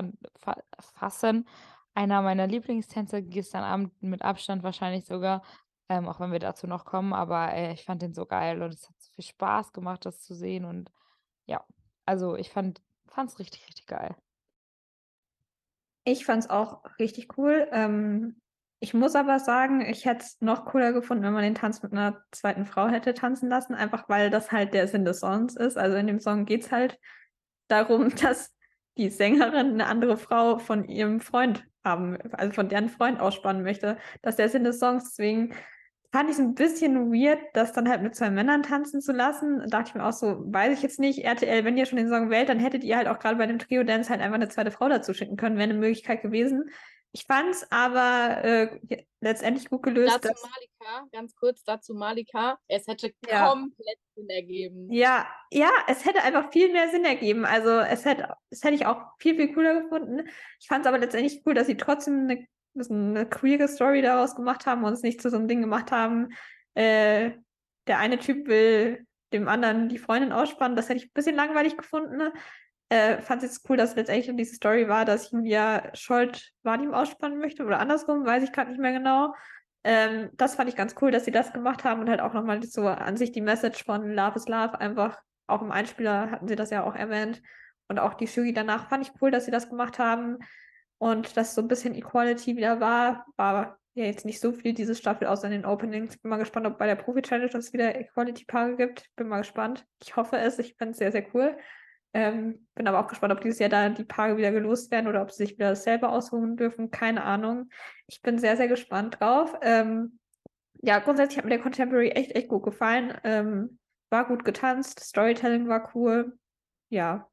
[0.95, 1.49] fassen.
[1.95, 5.43] Einer meiner Lieblingstänze gestern Abend mit Abstand wahrscheinlich sogar,
[5.89, 8.73] ähm, auch wenn wir dazu noch kommen, aber äh, ich fand den so geil und
[8.73, 10.91] es hat so viel Spaß gemacht, das zu sehen und
[11.47, 11.65] ja,
[12.07, 12.81] also ich fand
[13.17, 14.15] es richtig, richtig geil.
[16.05, 17.67] Ich fand es auch richtig cool.
[17.73, 18.41] Ähm,
[18.81, 21.93] ich muss aber sagen, ich hätte es noch cooler gefunden, wenn man den Tanz mit
[21.93, 25.79] einer zweiten Frau hätte tanzen lassen, einfach weil das halt der Sinn des Songs ist.
[25.79, 26.99] Also in dem Song geht es halt
[27.69, 28.55] darum, dass
[28.99, 33.97] die Sängerin eine andere Frau von ihrem Freund haben, also von deren Freund ausspannen möchte.
[34.23, 35.05] Das ist der Sinn des Songs.
[35.05, 35.55] Deswegen
[36.15, 39.59] fand ich es ein bisschen weird, das dann halt mit zwei Männern tanzen zu lassen.
[39.59, 42.09] Da dachte ich mir auch so, weiß ich jetzt nicht, RTL, wenn ihr schon den
[42.09, 44.71] Song wählt, dann hättet ihr halt auch gerade bei dem Trio-Dance halt einfach eine zweite
[44.71, 46.71] Frau dazu schicken können, wäre eine Möglichkeit gewesen.
[47.11, 48.81] Ich fand es aber äh,
[49.21, 50.25] letztendlich gut gelöst.
[50.25, 52.59] Dazu Malika, ganz kurz dazu Malika.
[52.69, 53.49] Es hätte Ja.
[53.49, 54.93] komplett Sinn ergeben.
[54.93, 57.45] Ja, ja, es hätte einfach viel mehr Sinn ergeben.
[57.45, 60.29] Also es hätte, es hätte ich auch viel, viel cooler gefunden.
[60.61, 62.47] Ich fand es aber letztendlich cool, dass sie trotzdem eine,
[62.77, 66.29] eine queere Story daraus gemacht haben und es nicht zu so einem Ding gemacht haben.
[66.75, 67.33] Äh,
[67.87, 70.77] der eine Typ will dem anderen die Freundin ausspannen.
[70.77, 72.33] Das hätte ich ein bisschen langweilig gefunden.
[72.89, 77.39] Äh, fand es jetzt cool, dass letztendlich diese Story war, dass Julia Scholt Vadim ausspannen
[77.39, 79.35] möchte oder andersrum, weiß ich gerade nicht mehr genau.
[79.83, 82.63] Ähm, das fand ich ganz cool, dass sie das gemacht haben und halt auch nochmal
[82.63, 86.57] so an sich die Message von Love is Love einfach, auch im Einspieler hatten sie
[86.57, 87.43] das ja auch erwähnt
[87.89, 90.39] und auch die Shugi danach fand ich cool, dass sie das gemacht haben
[90.99, 94.95] und dass so ein bisschen Equality wieder war, war ja jetzt nicht so viel diese
[94.95, 96.17] Staffel außer in den Openings.
[96.17, 99.09] Bin mal gespannt, ob bei der Profi-Challenge es wieder Equality-Paare gibt.
[99.17, 99.87] Bin mal gespannt.
[100.03, 101.57] Ich hoffe es, ich finde es sehr, sehr cool.
[102.13, 105.23] Ähm, bin aber auch gespannt, ob dieses Jahr da die Paare wieder gelost werden oder
[105.23, 106.91] ob sie sich wieder dasselbe ausruhen dürfen.
[106.91, 107.71] Keine Ahnung.
[108.07, 109.55] Ich bin sehr, sehr gespannt drauf.
[109.63, 110.19] Ähm,
[110.81, 113.19] ja, grundsätzlich hat mir der Contemporary echt, echt gut gefallen.
[113.25, 113.79] Ähm,
[114.11, 116.39] war gut getanzt, Storytelling war cool.
[116.89, 117.29] Ja.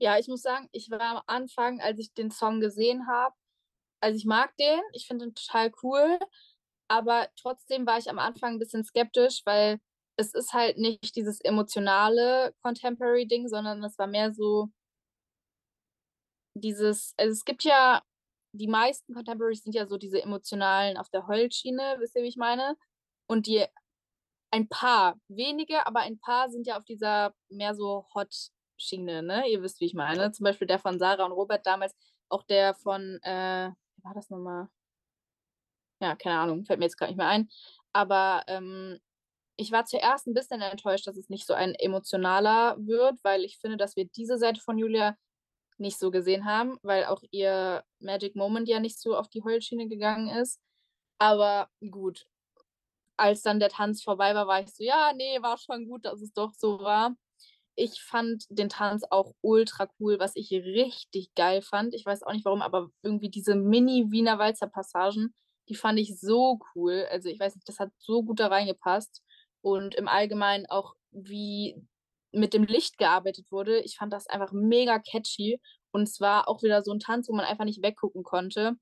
[0.00, 3.34] Ja, ich muss sagen, ich war am Anfang, als ich den Song gesehen habe,
[4.00, 6.18] also ich mag den, ich finde den total cool,
[6.88, 9.80] aber trotzdem war ich am Anfang ein bisschen skeptisch, weil
[10.18, 14.70] es ist halt nicht dieses emotionale Contemporary-Ding, sondern es war mehr so
[16.54, 18.02] dieses, also es gibt ja,
[18.52, 22.36] die meisten Contemporaries sind ja so diese emotionalen auf der Heulschiene, wisst ihr, wie ich
[22.36, 22.76] meine?
[23.28, 23.64] Und die,
[24.52, 28.06] ein paar, wenige, aber ein paar sind ja auf dieser mehr so
[28.76, 29.48] Hot-Schiene, ne?
[29.48, 30.32] Ihr wisst, wie ich meine.
[30.32, 31.94] Zum Beispiel der von Sarah und Robert damals,
[32.28, 34.68] auch der von, äh, wie war das nochmal?
[36.00, 37.48] Ja, keine Ahnung, fällt mir jetzt gerade nicht mehr ein.
[37.92, 38.98] Aber ähm,
[39.56, 43.58] ich war zuerst ein bisschen enttäuscht, dass es nicht so ein emotionaler wird, weil ich
[43.58, 45.16] finde, dass wir diese Seite von Julia
[45.78, 49.88] nicht so gesehen haben, weil auch ihr Magic Moment ja nicht so auf die Heulschiene
[49.88, 50.60] gegangen ist.
[51.18, 52.26] Aber gut,
[53.16, 56.20] als dann der Tanz vorbei war, war ich so, ja, nee, war schon gut, dass
[56.20, 57.16] es doch so war.
[57.76, 61.94] Ich fand den Tanz auch ultra cool, was ich richtig geil fand.
[61.94, 65.34] Ich weiß auch nicht warum, aber irgendwie diese Mini-Wiener Walzer-Passagen,
[65.68, 67.06] die fand ich so cool.
[67.10, 69.22] Also ich weiß nicht, das hat so gut da reingepasst.
[69.60, 71.76] Und im Allgemeinen auch, wie
[72.32, 73.80] mit dem Licht gearbeitet wurde.
[73.80, 75.60] Ich fand das einfach mega catchy.
[75.90, 78.76] Und es war auch wieder so ein Tanz, wo man einfach nicht weggucken konnte.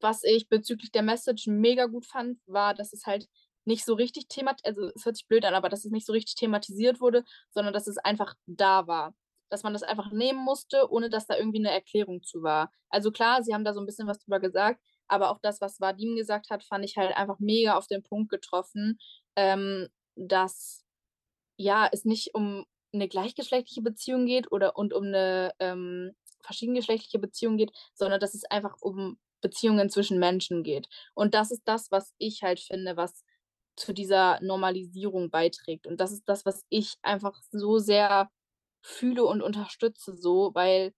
[0.00, 3.28] Was ich bezüglich der Message mega gut fand, war, dass es halt
[3.66, 6.12] nicht so richtig thematisiert, also es hört sich blöd an, aber dass es nicht so
[6.12, 9.14] richtig thematisiert wurde, sondern dass es einfach da war.
[9.50, 12.70] Dass man das einfach nehmen musste, ohne dass da irgendwie eine Erklärung zu war.
[12.88, 15.80] Also klar, sie haben da so ein bisschen was drüber gesagt, aber auch das, was
[15.80, 18.98] Vadim gesagt hat, fand ich halt einfach mega auf den Punkt getroffen,
[19.36, 20.84] ähm, dass
[21.56, 26.12] ja, es nicht um eine gleichgeschlechtliche Beziehung geht oder und um eine ähm,
[26.42, 30.88] verschiedengeschlechtliche Beziehung geht, sondern dass es einfach um Beziehungen zwischen Menschen geht.
[31.14, 33.24] Und das ist das, was ich halt finde, was
[33.76, 35.86] zu dieser Normalisierung beiträgt.
[35.86, 38.30] Und das ist das, was ich einfach so sehr
[38.82, 40.94] fühle und unterstütze so, weil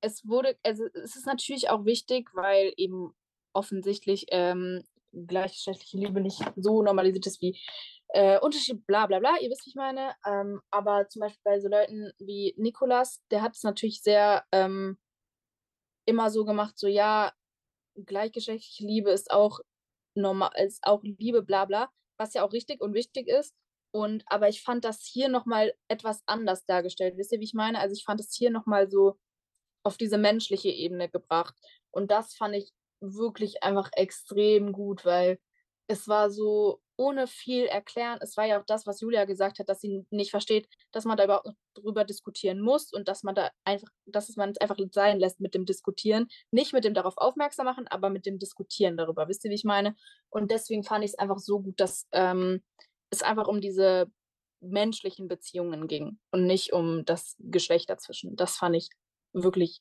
[0.00, 3.14] es wurde, also es ist natürlich auch wichtig, weil eben
[3.52, 4.82] offensichtlich ähm,
[5.12, 7.58] gleichgeschlechtliche Liebe nicht so normalisiert ist wie
[8.08, 10.14] äh, Unterschied, bla bla bla, ihr wisst, wie ich meine.
[10.26, 14.98] Ähm, aber zum Beispiel bei so Leuten wie Nikolas, der hat es natürlich sehr ähm,
[16.06, 17.32] immer so gemacht, so ja,
[17.94, 19.60] gleichgeschlechtliche Liebe ist auch
[20.14, 23.54] normal, ist auch Liebe, bla bla, was ja auch richtig und wichtig ist.
[23.92, 27.16] Und aber ich fand das hier nochmal etwas anders dargestellt.
[27.16, 27.78] Wisst ihr, wie ich meine?
[27.80, 29.18] Also ich fand es hier nochmal so
[29.84, 31.54] auf diese menschliche Ebene gebracht.
[31.90, 35.38] Und das fand ich wirklich einfach extrem gut, weil
[35.88, 38.18] es war so ohne viel erklären.
[38.20, 41.16] Es war ja auch das, was Julia gesagt hat, dass sie nicht versteht, dass man
[41.16, 45.18] da überhaupt drüber diskutieren muss und dass man da einfach, dass man es einfach sein
[45.18, 46.28] lässt mit dem Diskutieren.
[46.50, 49.28] Nicht mit dem darauf aufmerksam machen, aber mit dem Diskutieren darüber.
[49.28, 49.96] Wisst ihr, wie ich meine?
[50.28, 52.62] Und deswegen fand ich es einfach so gut, dass ähm,
[53.08, 54.06] es einfach um diese
[54.60, 58.36] menschlichen Beziehungen ging und nicht um das Geschlecht dazwischen.
[58.36, 58.90] Das fand ich
[59.32, 59.80] wirklich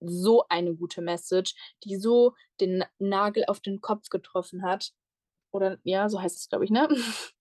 [0.00, 1.54] so eine gute Message,
[1.84, 4.92] die so den Nagel auf den Kopf getroffen hat.
[5.54, 6.88] Oder ja, so heißt es, glaube ich, ne?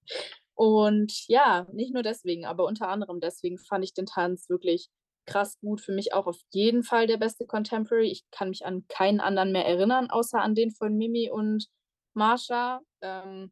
[0.55, 4.89] Und ja, nicht nur deswegen, aber unter anderem deswegen fand ich den Tanz wirklich
[5.25, 5.81] krass gut.
[5.81, 8.11] Für mich auch auf jeden Fall der beste Contemporary.
[8.11, 11.67] Ich kann mich an keinen anderen mehr erinnern, außer an den von Mimi und
[12.13, 12.81] Marsha.
[13.01, 13.51] Ähm,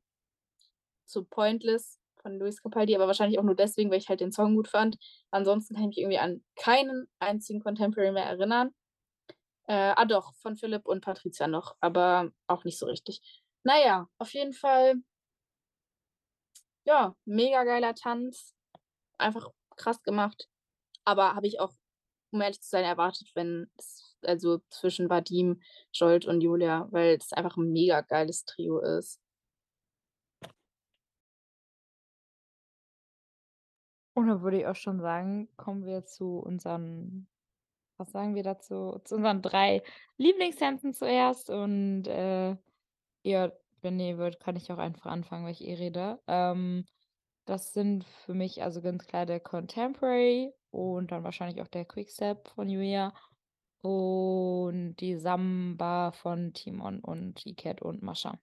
[1.06, 4.56] zu Pointless von Luis Capaldi, aber wahrscheinlich auch nur deswegen, weil ich halt den Song
[4.56, 4.98] gut fand.
[5.32, 8.70] Ansonsten kann ich mich irgendwie an keinen einzigen Contemporary mehr erinnern.
[9.68, 13.22] Äh, ah doch, von Philipp und Patricia noch, aber auch nicht so richtig.
[13.64, 14.96] Naja, auf jeden Fall,
[16.86, 18.56] ja, mega geiler Tanz.
[19.18, 20.50] Einfach krass gemacht.
[21.06, 21.74] Aber habe ich auch,
[22.32, 25.62] um ehrlich zu sein, erwartet, wenn es also zwischen Vadim,
[25.94, 29.20] Jolt und Julia, weil es einfach ein mega geiles Trio ist.
[34.14, 37.28] Und dann würde ich auch schon sagen, kommen wir zu unseren,
[37.98, 39.84] was sagen wir dazu, zu unseren drei
[40.18, 41.50] Lieblingstänzen zuerst.
[41.50, 42.58] Und äh,
[43.24, 46.20] ihr, wenn ihr wollt, kann ich auch einfach anfangen, weil ich eh rede.
[46.28, 46.86] Ähm,
[47.46, 52.48] das sind für mich also ganz klar der Contemporary und dann wahrscheinlich auch der Quickstep
[52.50, 53.14] von Julia
[53.82, 58.40] und die Samba von Timon und Iket und Mascha.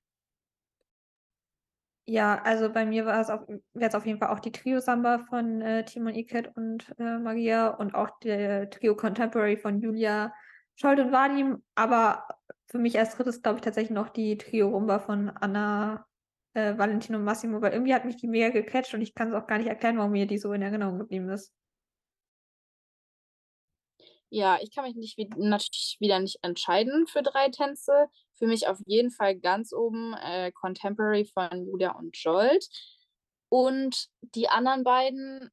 [2.07, 5.27] Ja, also bei mir war es auf, wäre es auf jeden Fall auch die Trio-Samba
[5.29, 10.33] von äh, Timon Iket und äh, Maria und auch der Trio Contemporary von Julia,
[10.75, 11.63] Scholt und Vadim.
[11.75, 12.27] Aber
[12.69, 16.07] für mich als drittes, glaube ich, tatsächlich noch die Trio-Rumba von Anna,
[16.55, 19.35] äh, Valentino und Massimo, weil irgendwie hat mich die mega gecatcht und ich kann es
[19.35, 21.53] auch gar nicht erklären, warum mir die so in Erinnerung geblieben ist.
[24.31, 28.09] Ja, ich kann mich nicht, natürlich wieder nicht entscheiden für drei Tänze.
[28.35, 32.69] Für mich auf jeden Fall ganz oben äh, Contemporary von Julia und Jolt.
[33.49, 35.51] Und die anderen beiden,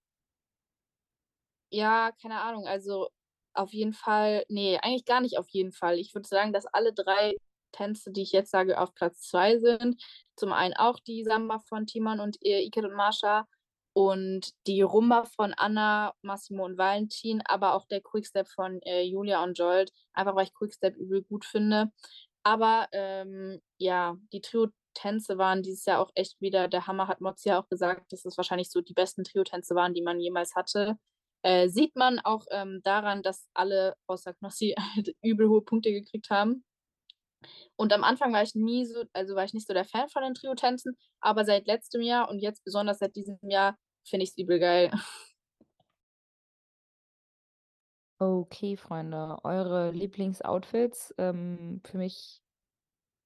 [1.70, 3.08] ja, keine Ahnung, also
[3.56, 6.00] auf jeden Fall, nee, eigentlich gar nicht auf jeden Fall.
[6.00, 7.36] Ich würde sagen, dass alle drei
[7.72, 10.02] Tänze, die ich jetzt sage, auf Platz zwei sind.
[10.36, 13.48] Zum einen auch die Samba von Timon und Iket und Marsha
[13.94, 19.44] und die Rumba von Anna, Massimo und Valentin, aber auch der Quickstep von äh, Julia
[19.44, 21.92] und Jolt, einfach weil ich Quickstep übel gut finde.
[22.44, 27.50] Aber ähm, ja, die Trio-Tänze waren dieses Jahr auch echt wieder der Hammer, hat Mozzi
[27.50, 30.98] ja auch gesagt, dass es wahrscheinlich so die besten Trio-Tänze waren, die man jemals hatte.
[31.46, 36.32] Äh, sieht man auch ähm, daran, dass alle außer Knossi halt übel hohe Punkte gekriegt
[36.32, 36.66] haben.
[37.76, 40.24] Und am Anfang war ich nie so, also war ich nicht so der Fan von
[40.24, 43.78] den Trio-Tänzen, aber seit letztem Jahr und jetzt besonders seit diesem Jahr
[44.08, 44.92] finde ich es übel geil.
[48.18, 51.14] Okay, Freunde, eure Lieblingsoutfits.
[51.18, 52.42] Ähm, für mich,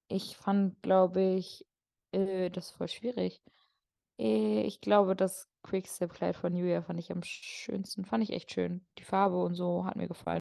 [0.08, 1.64] ich fand, glaube ich,
[2.10, 3.40] äh, das voll schwierig.
[4.20, 8.04] Äh, ich glaube, das Quickstep-Kleid von Julia fand ich am schönsten.
[8.04, 8.86] Fand ich echt schön.
[8.98, 10.40] Die Farbe und so hat mir gefallen.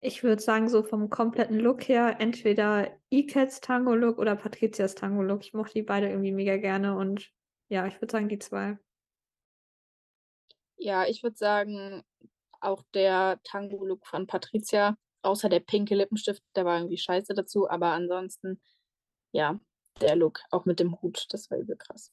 [0.00, 5.42] Ich würde sagen, so vom kompletten Look her, entweder Ikets Tango-Look oder Patrizias Tango-Look.
[5.42, 7.30] Ich mochte die beide irgendwie mega gerne und
[7.68, 8.78] ja, ich würde sagen, die zwei.
[10.76, 12.02] Ja, ich würde sagen,
[12.60, 17.92] auch der Tango-Look von Patricia, außer der pinke Lippenstift, der war irgendwie scheiße dazu, aber
[17.92, 18.60] ansonsten,
[19.30, 19.60] ja,
[20.00, 22.10] der Look, auch mit dem Hut, das war übel krass.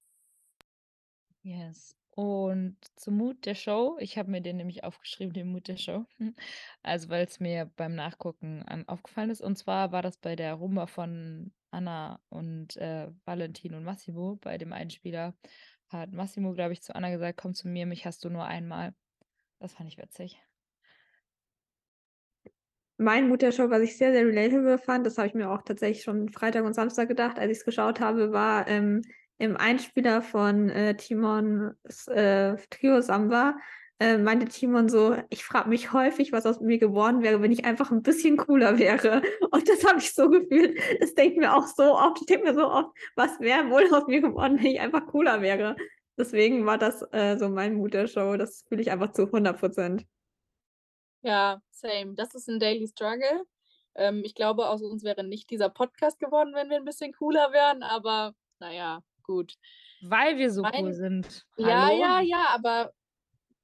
[1.44, 1.96] Yes.
[2.12, 6.06] Und zum Mut der Show, ich habe mir den nämlich aufgeschrieben, den Mut der Show.
[6.84, 9.42] Also, weil es mir beim Nachgucken an aufgefallen ist.
[9.42, 14.38] Und zwar war das bei der Rumba von Anna und äh, Valentin und Massimo.
[14.42, 15.34] Bei dem einen Spieler
[15.88, 18.94] hat Massimo, glaube ich, zu Anna gesagt, komm zu mir, mich hast du nur einmal.
[19.60, 20.42] Das fand ich witzig.
[22.98, 25.62] Mein Mut der Show, was ich sehr, sehr relatable fand, das habe ich mir auch
[25.62, 29.04] tatsächlich schon Freitag und Samstag gedacht, als ich es geschaut habe, war ähm,
[29.40, 33.56] im Einspieler von äh, Timons äh, Trio Samba,
[34.00, 37.66] äh, meinte Timon so, ich frage mich häufig, was aus mir geworden wäre, wenn ich
[37.66, 39.22] einfach ein bisschen cooler wäre.
[39.52, 40.80] Und das habe ich so gefühlt.
[41.02, 42.20] Das denke mir auch so oft.
[42.22, 45.42] Ich denke mir so oft, was wäre wohl aus mir geworden, wenn ich einfach cooler
[45.42, 45.76] wäre.
[46.18, 48.38] Deswegen war das äh, so mein Mut der Show.
[48.38, 50.06] Das fühle ich einfach zu 100 Prozent.
[51.22, 52.14] Ja, same.
[52.16, 53.46] Das ist ein Daily Struggle.
[53.96, 57.52] Ähm, ich glaube, aus uns wäre nicht dieser Podcast geworden, wenn wir ein bisschen cooler
[57.52, 59.54] wären, aber naja, gut.
[60.02, 61.46] Weil wir so Mein- cool sind.
[61.58, 62.02] Ja, Hallo?
[62.02, 62.94] ja, ja, aber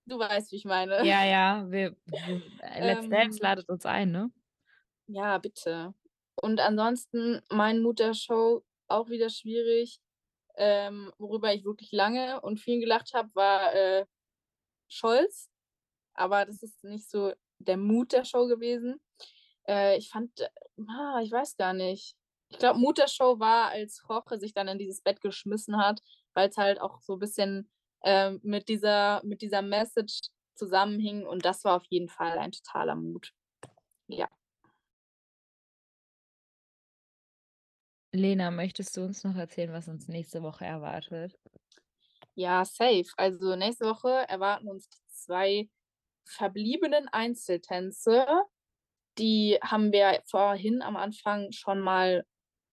[0.05, 1.03] du weißt, wie ich meine.
[1.05, 4.31] Ja, ja, wir, wir äh, Let's Dance Ähm, ladet uns ein, ne?
[5.07, 5.93] Ja, bitte.
[6.35, 9.99] Und ansonsten mein Mut der Show auch wieder schwierig.
[10.57, 14.05] Ähm, worüber ich wirklich lange und viel gelacht habe, war äh,
[14.87, 15.49] Scholz.
[16.13, 19.01] Aber das ist nicht so der Mut der Show gewesen.
[19.67, 20.49] Äh, ich fand, äh,
[20.87, 22.15] ah, ich weiß gar nicht.
[22.49, 26.01] Ich glaube, Mut der Show war, als Roche sich dann in dieses Bett geschmissen hat,
[26.33, 27.69] weil es halt auch so ein bisschen
[28.03, 31.25] ähm, mit, dieser, mit dieser Message zusammenhing.
[31.25, 33.31] Und das war auf jeden Fall ein totaler Mut.
[34.07, 34.29] Ja.
[38.11, 41.37] Lena, möchtest du uns noch erzählen, was uns nächste Woche erwartet?
[42.35, 43.05] Ja, safe.
[43.17, 45.69] Also nächste Woche erwarten uns die zwei
[46.25, 48.25] verbliebenen Einzeltänze.
[49.17, 52.25] Die haben wir vorhin am Anfang schon mal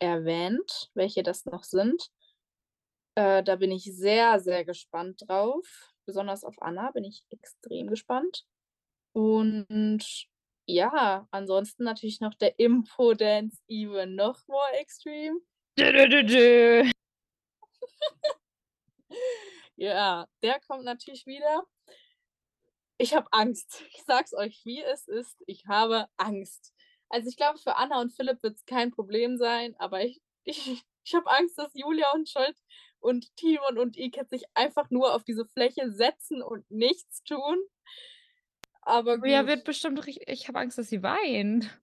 [0.02, 2.10] erwähnt, welche das noch sind.
[3.14, 5.92] Äh, da bin ich sehr, sehr gespannt drauf.
[6.04, 8.44] Besonders auf Anna bin ich extrem gespannt.
[9.12, 10.26] Und
[10.66, 15.38] ja, ansonsten natürlich noch der Info-Dance even noch more extreme.
[15.78, 16.90] Dö, dö, dö.
[19.76, 21.64] Ja, der kommt natürlich wieder.
[22.98, 23.82] Ich habe Angst.
[23.90, 25.42] Ich sag's euch, wie es ist.
[25.46, 26.72] Ich habe Angst.
[27.12, 30.82] Also ich glaube, für Anna und Philipp wird es kein Problem sein, aber ich, ich,
[31.04, 32.56] ich habe Angst, dass Julia und Scholt
[33.00, 37.58] und Timon und Iket sich einfach nur auf diese Fläche setzen und nichts tun.
[38.80, 40.26] Aber gut, Julia wird bestimmt richtig.
[40.26, 41.78] Ich habe Angst, dass sie weint.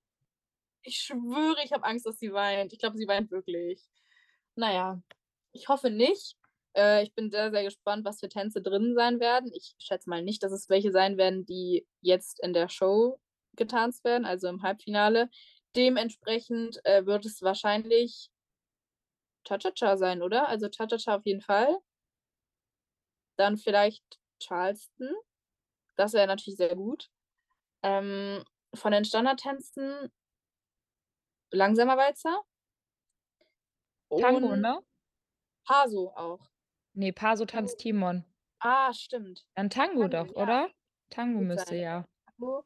[0.81, 2.73] ich schwöre, ich habe Angst, dass sie weint.
[2.73, 3.83] Ich glaube, sie weint wirklich.
[4.55, 4.99] Naja,
[5.51, 6.37] ich hoffe nicht.
[6.75, 9.51] Äh, ich bin sehr, sehr gespannt, was für Tänze drin sein werden.
[9.53, 13.19] Ich schätze mal nicht, dass es welche sein werden, die jetzt in der Show
[13.55, 15.29] getanzt werden, also im Halbfinale.
[15.75, 18.31] Dementsprechend äh, wird es wahrscheinlich
[19.43, 20.47] Cha-Cha-Cha sein, oder?
[20.47, 21.77] Also Cha-Cha-Cha auf jeden Fall.
[23.37, 24.03] Dann vielleicht
[24.39, 25.13] Charleston.
[25.95, 27.09] Das wäre natürlich sehr gut.
[27.83, 28.43] Ähm,
[28.73, 30.11] von den Standardtänzen
[31.51, 32.43] langsamer Walzer.
[34.19, 34.83] Tango, ne?
[35.65, 36.39] Paso auch.
[36.93, 38.25] Nee, Paso tanzt Timon.
[38.59, 39.45] Ah, stimmt.
[39.55, 40.43] Dann Tango Tango, doch, ja.
[40.43, 40.69] oder?
[41.09, 42.05] Tango müsste ja.
[42.25, 42.65] Tango.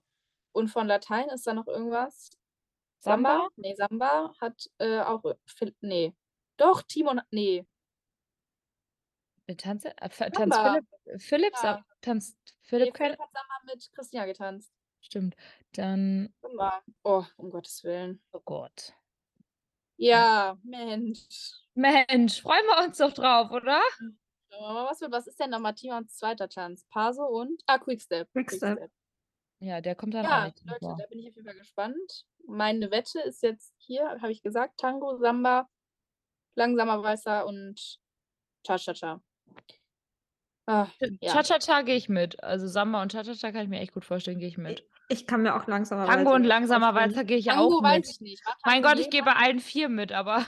[0.53, 2.29] Und von Latein ist da noch irgendwas?
[2.99, 3.49] Samba?
[3.57, 5.25] Nee, Samba hat äh, auch.
[5.25, 6.13] äh, nee.
[6.57, 7.21] Doch, Timon.
[7.31, 7.65] Nee.
[9.45, 10.73] Wer Tanzt, äh, f- tanzt Samba.
[11.05, 11.21] Philipp?
[11.21, 11.85] Philipp Ja.
[12.01, 13.11] Tanzt nee Philipp Philipp kein.
[13.11, 14.71] hat Samba mit Christina getanzt.
[15.01, 15.35] Stimmt.
[15.73, 16.33] Dann.
[16.41, 16.81] Samba.
[17.03, 18.23] Oh, um Gottes Willen.
[18.31, 18.93] Oh Gott.
[19.97, 21.27] Ja, Mensch.
[21.73, 23.81] Mensch, freuen wir uns doch drauf, oder?
[24.51, 26.85] Aber was, wird- was ist denn nochmal Timons zweiter Tanz?
[26.89, 27.61] Paso und.
[27.65, 28.31] Ah, Quickstep.
[28.31, 28.89] Quickstep.
[29.63, 30.97] Ja, der kommt dann auch Ja, nicht drin Leute, vor.
[30.99, 32.25] da bin ich auf jeden Fall gespannt.
[32.45, 35.69] Meine Wette ist jetzt hier, habe ich gesagt, Tango, Samba,
[36.55, 37.99] langsamer Weißer und
[38.67, 39.21] Cha-Cha-Cha.
[40.65, 40.87] Ah,
[41.21, 41.31] ja.
[41.31, 42.43] Cha-Cha-Cha gehe ich mit.
[42.43, 44.85] Also Samba und Cha-Cha-Cha kann ich mir echt gut vorstellen, gehe ich mit.
[45.07, 47.11] Ich kann mir auch langsamer Tango und Walzer langsamer vorstellen.
[47.11, 48.09] Walzer gehe ich Tango auch weiß mit.
[48.09, 48.45] ich nicht.
[48.45, 50.45] War Mein Tango Gott, ich gehe bei allen vier mit, aber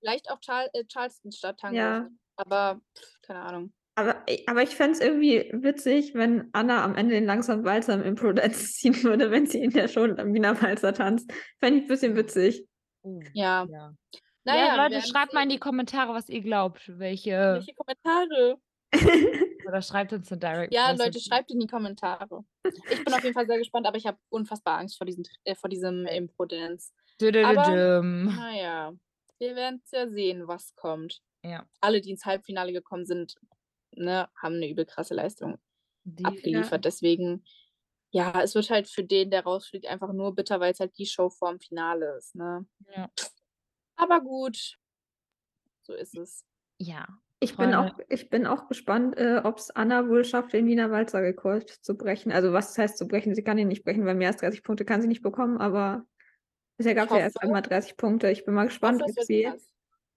[0.00, 1.76] Vielleicht auch Char äh, Charleston statt Tango.
[1.76, 2.08] Ja.
[2.36, 3.74] Aber pff, keine Ahnung.
[4.00, 8.02] Aber, aber ich fände es irgendwie witzig, wenn Anna am Ende den langsamen Walzer im
[8.02, 11.32] Impro-Dance ziehen würde, wenn sie in der Show am Wiener Walzer tanzt.
[11.58, 12.66] Fände ich ein bisschen witzig.
[13.02, 13.66] Oh, Ja.
[13.70, 13.94] ja.
[14.44, 16.90] Naja, ja, Leute, schreibt mal in die Kommentare, was ihr glaubt.
[16.98, 17.30] Welche.
[17.30, 18.56] Welche Kommentare?
[19.66, 21.06] Oder schreibt uns eine Direct Ja, Message.
[21.06, 22.44] Leute, schreibt in die Kommentare.
[22.64, 25.54] Ich bin auf jeden Fall sehr gespannt, aber ich habe unfassbar Angst vor, diesen, äh,
[25.54, 26.90] vor diesem Impro-Dance.
[28.24, 28.92] Naja,
[29.38, 31.20] wir werden ja sehen, was kommt.
[31.44, 31.64] Ja.
[31.80, 33.34] Alle, die ins Halbfinale gekommen sind,
[33.92, 35.58] ne, haben eine übel krasse Leistung
[36.04, 36.84] Die, abgeliefert.
[36.84, 37.44] Deswegen,
[38.10, 41.06] ja, es wird halt für den, der rausfliegt, einfach nur bitter, weil es halt die
[41.06, 42.34] Show vorm Finale ist.
[42.34, 42.66] Ne?
[42.96, 43.10] Ja.
[43.96, 44.78] Aber gut,
[45.82, 46.44] so ist es.
[46.78, 47.06] ja.
[47.42, 50.90] Ich bin auch, ich bin auch gespannt, äh, ob es Anna wohl schafft, den Wiener
[50.90, 52.32] Walzer-Rekord zu brechen.
[52.32, 53.34] Also was heißt zu brechen?
[53.34, 56.04] Sie kann ihn nicht brechen, weil mehr als 30 Punkte kann sie nicht bekommen, aber
[56.76, 58.30] bisher gab es ja erst einmal 30 Punkte.
[58.30, 59.50] Ich bin mal gespannt, ob sie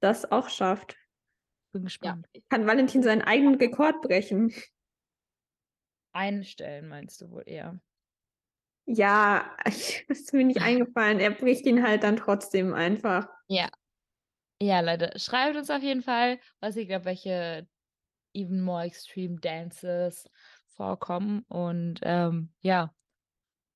[0.01, 0.97] das auch schafft.
[1.73, 2.27] Bin Ja, gespannt.
[2.49, 4.53] Kann Valentin seinen eigenen Rekord brechen?
[6.13, 7.79] Einstellen meinst du wohl eher.
[8.85, 11.19] Ja, das ist mir nicht eingefallen.
[11.19, 13.27] Er bricht ihn halt dann trotzdem einfach.
[13.47, 13.69] Ja.
[14.61, 17.67] Ja, Leute, schreibt uns auf jeden Fall, was ihr glaubt, welche
[18.33, 20.29] even more extreme Dances
[20.75, 21.43] vorkommen.
[21.49, 22.93] Und ähm, ja,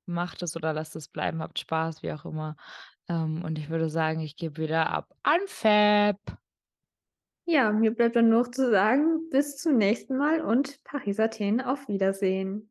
[0.06, 2.56] macht es oder lasst es bleiben, habt Spaß, wie auch immer.
[3.10, 6.38] Ähm, und ich würde sagen, ich gebe wieder ab an Fab.
[7.48, 11.62] Ja, mir bleibt dann nur noch zu sagen, bis zum nächsten Mal und Paris Athen
[11.62, 12.70] auf Wiedersehen.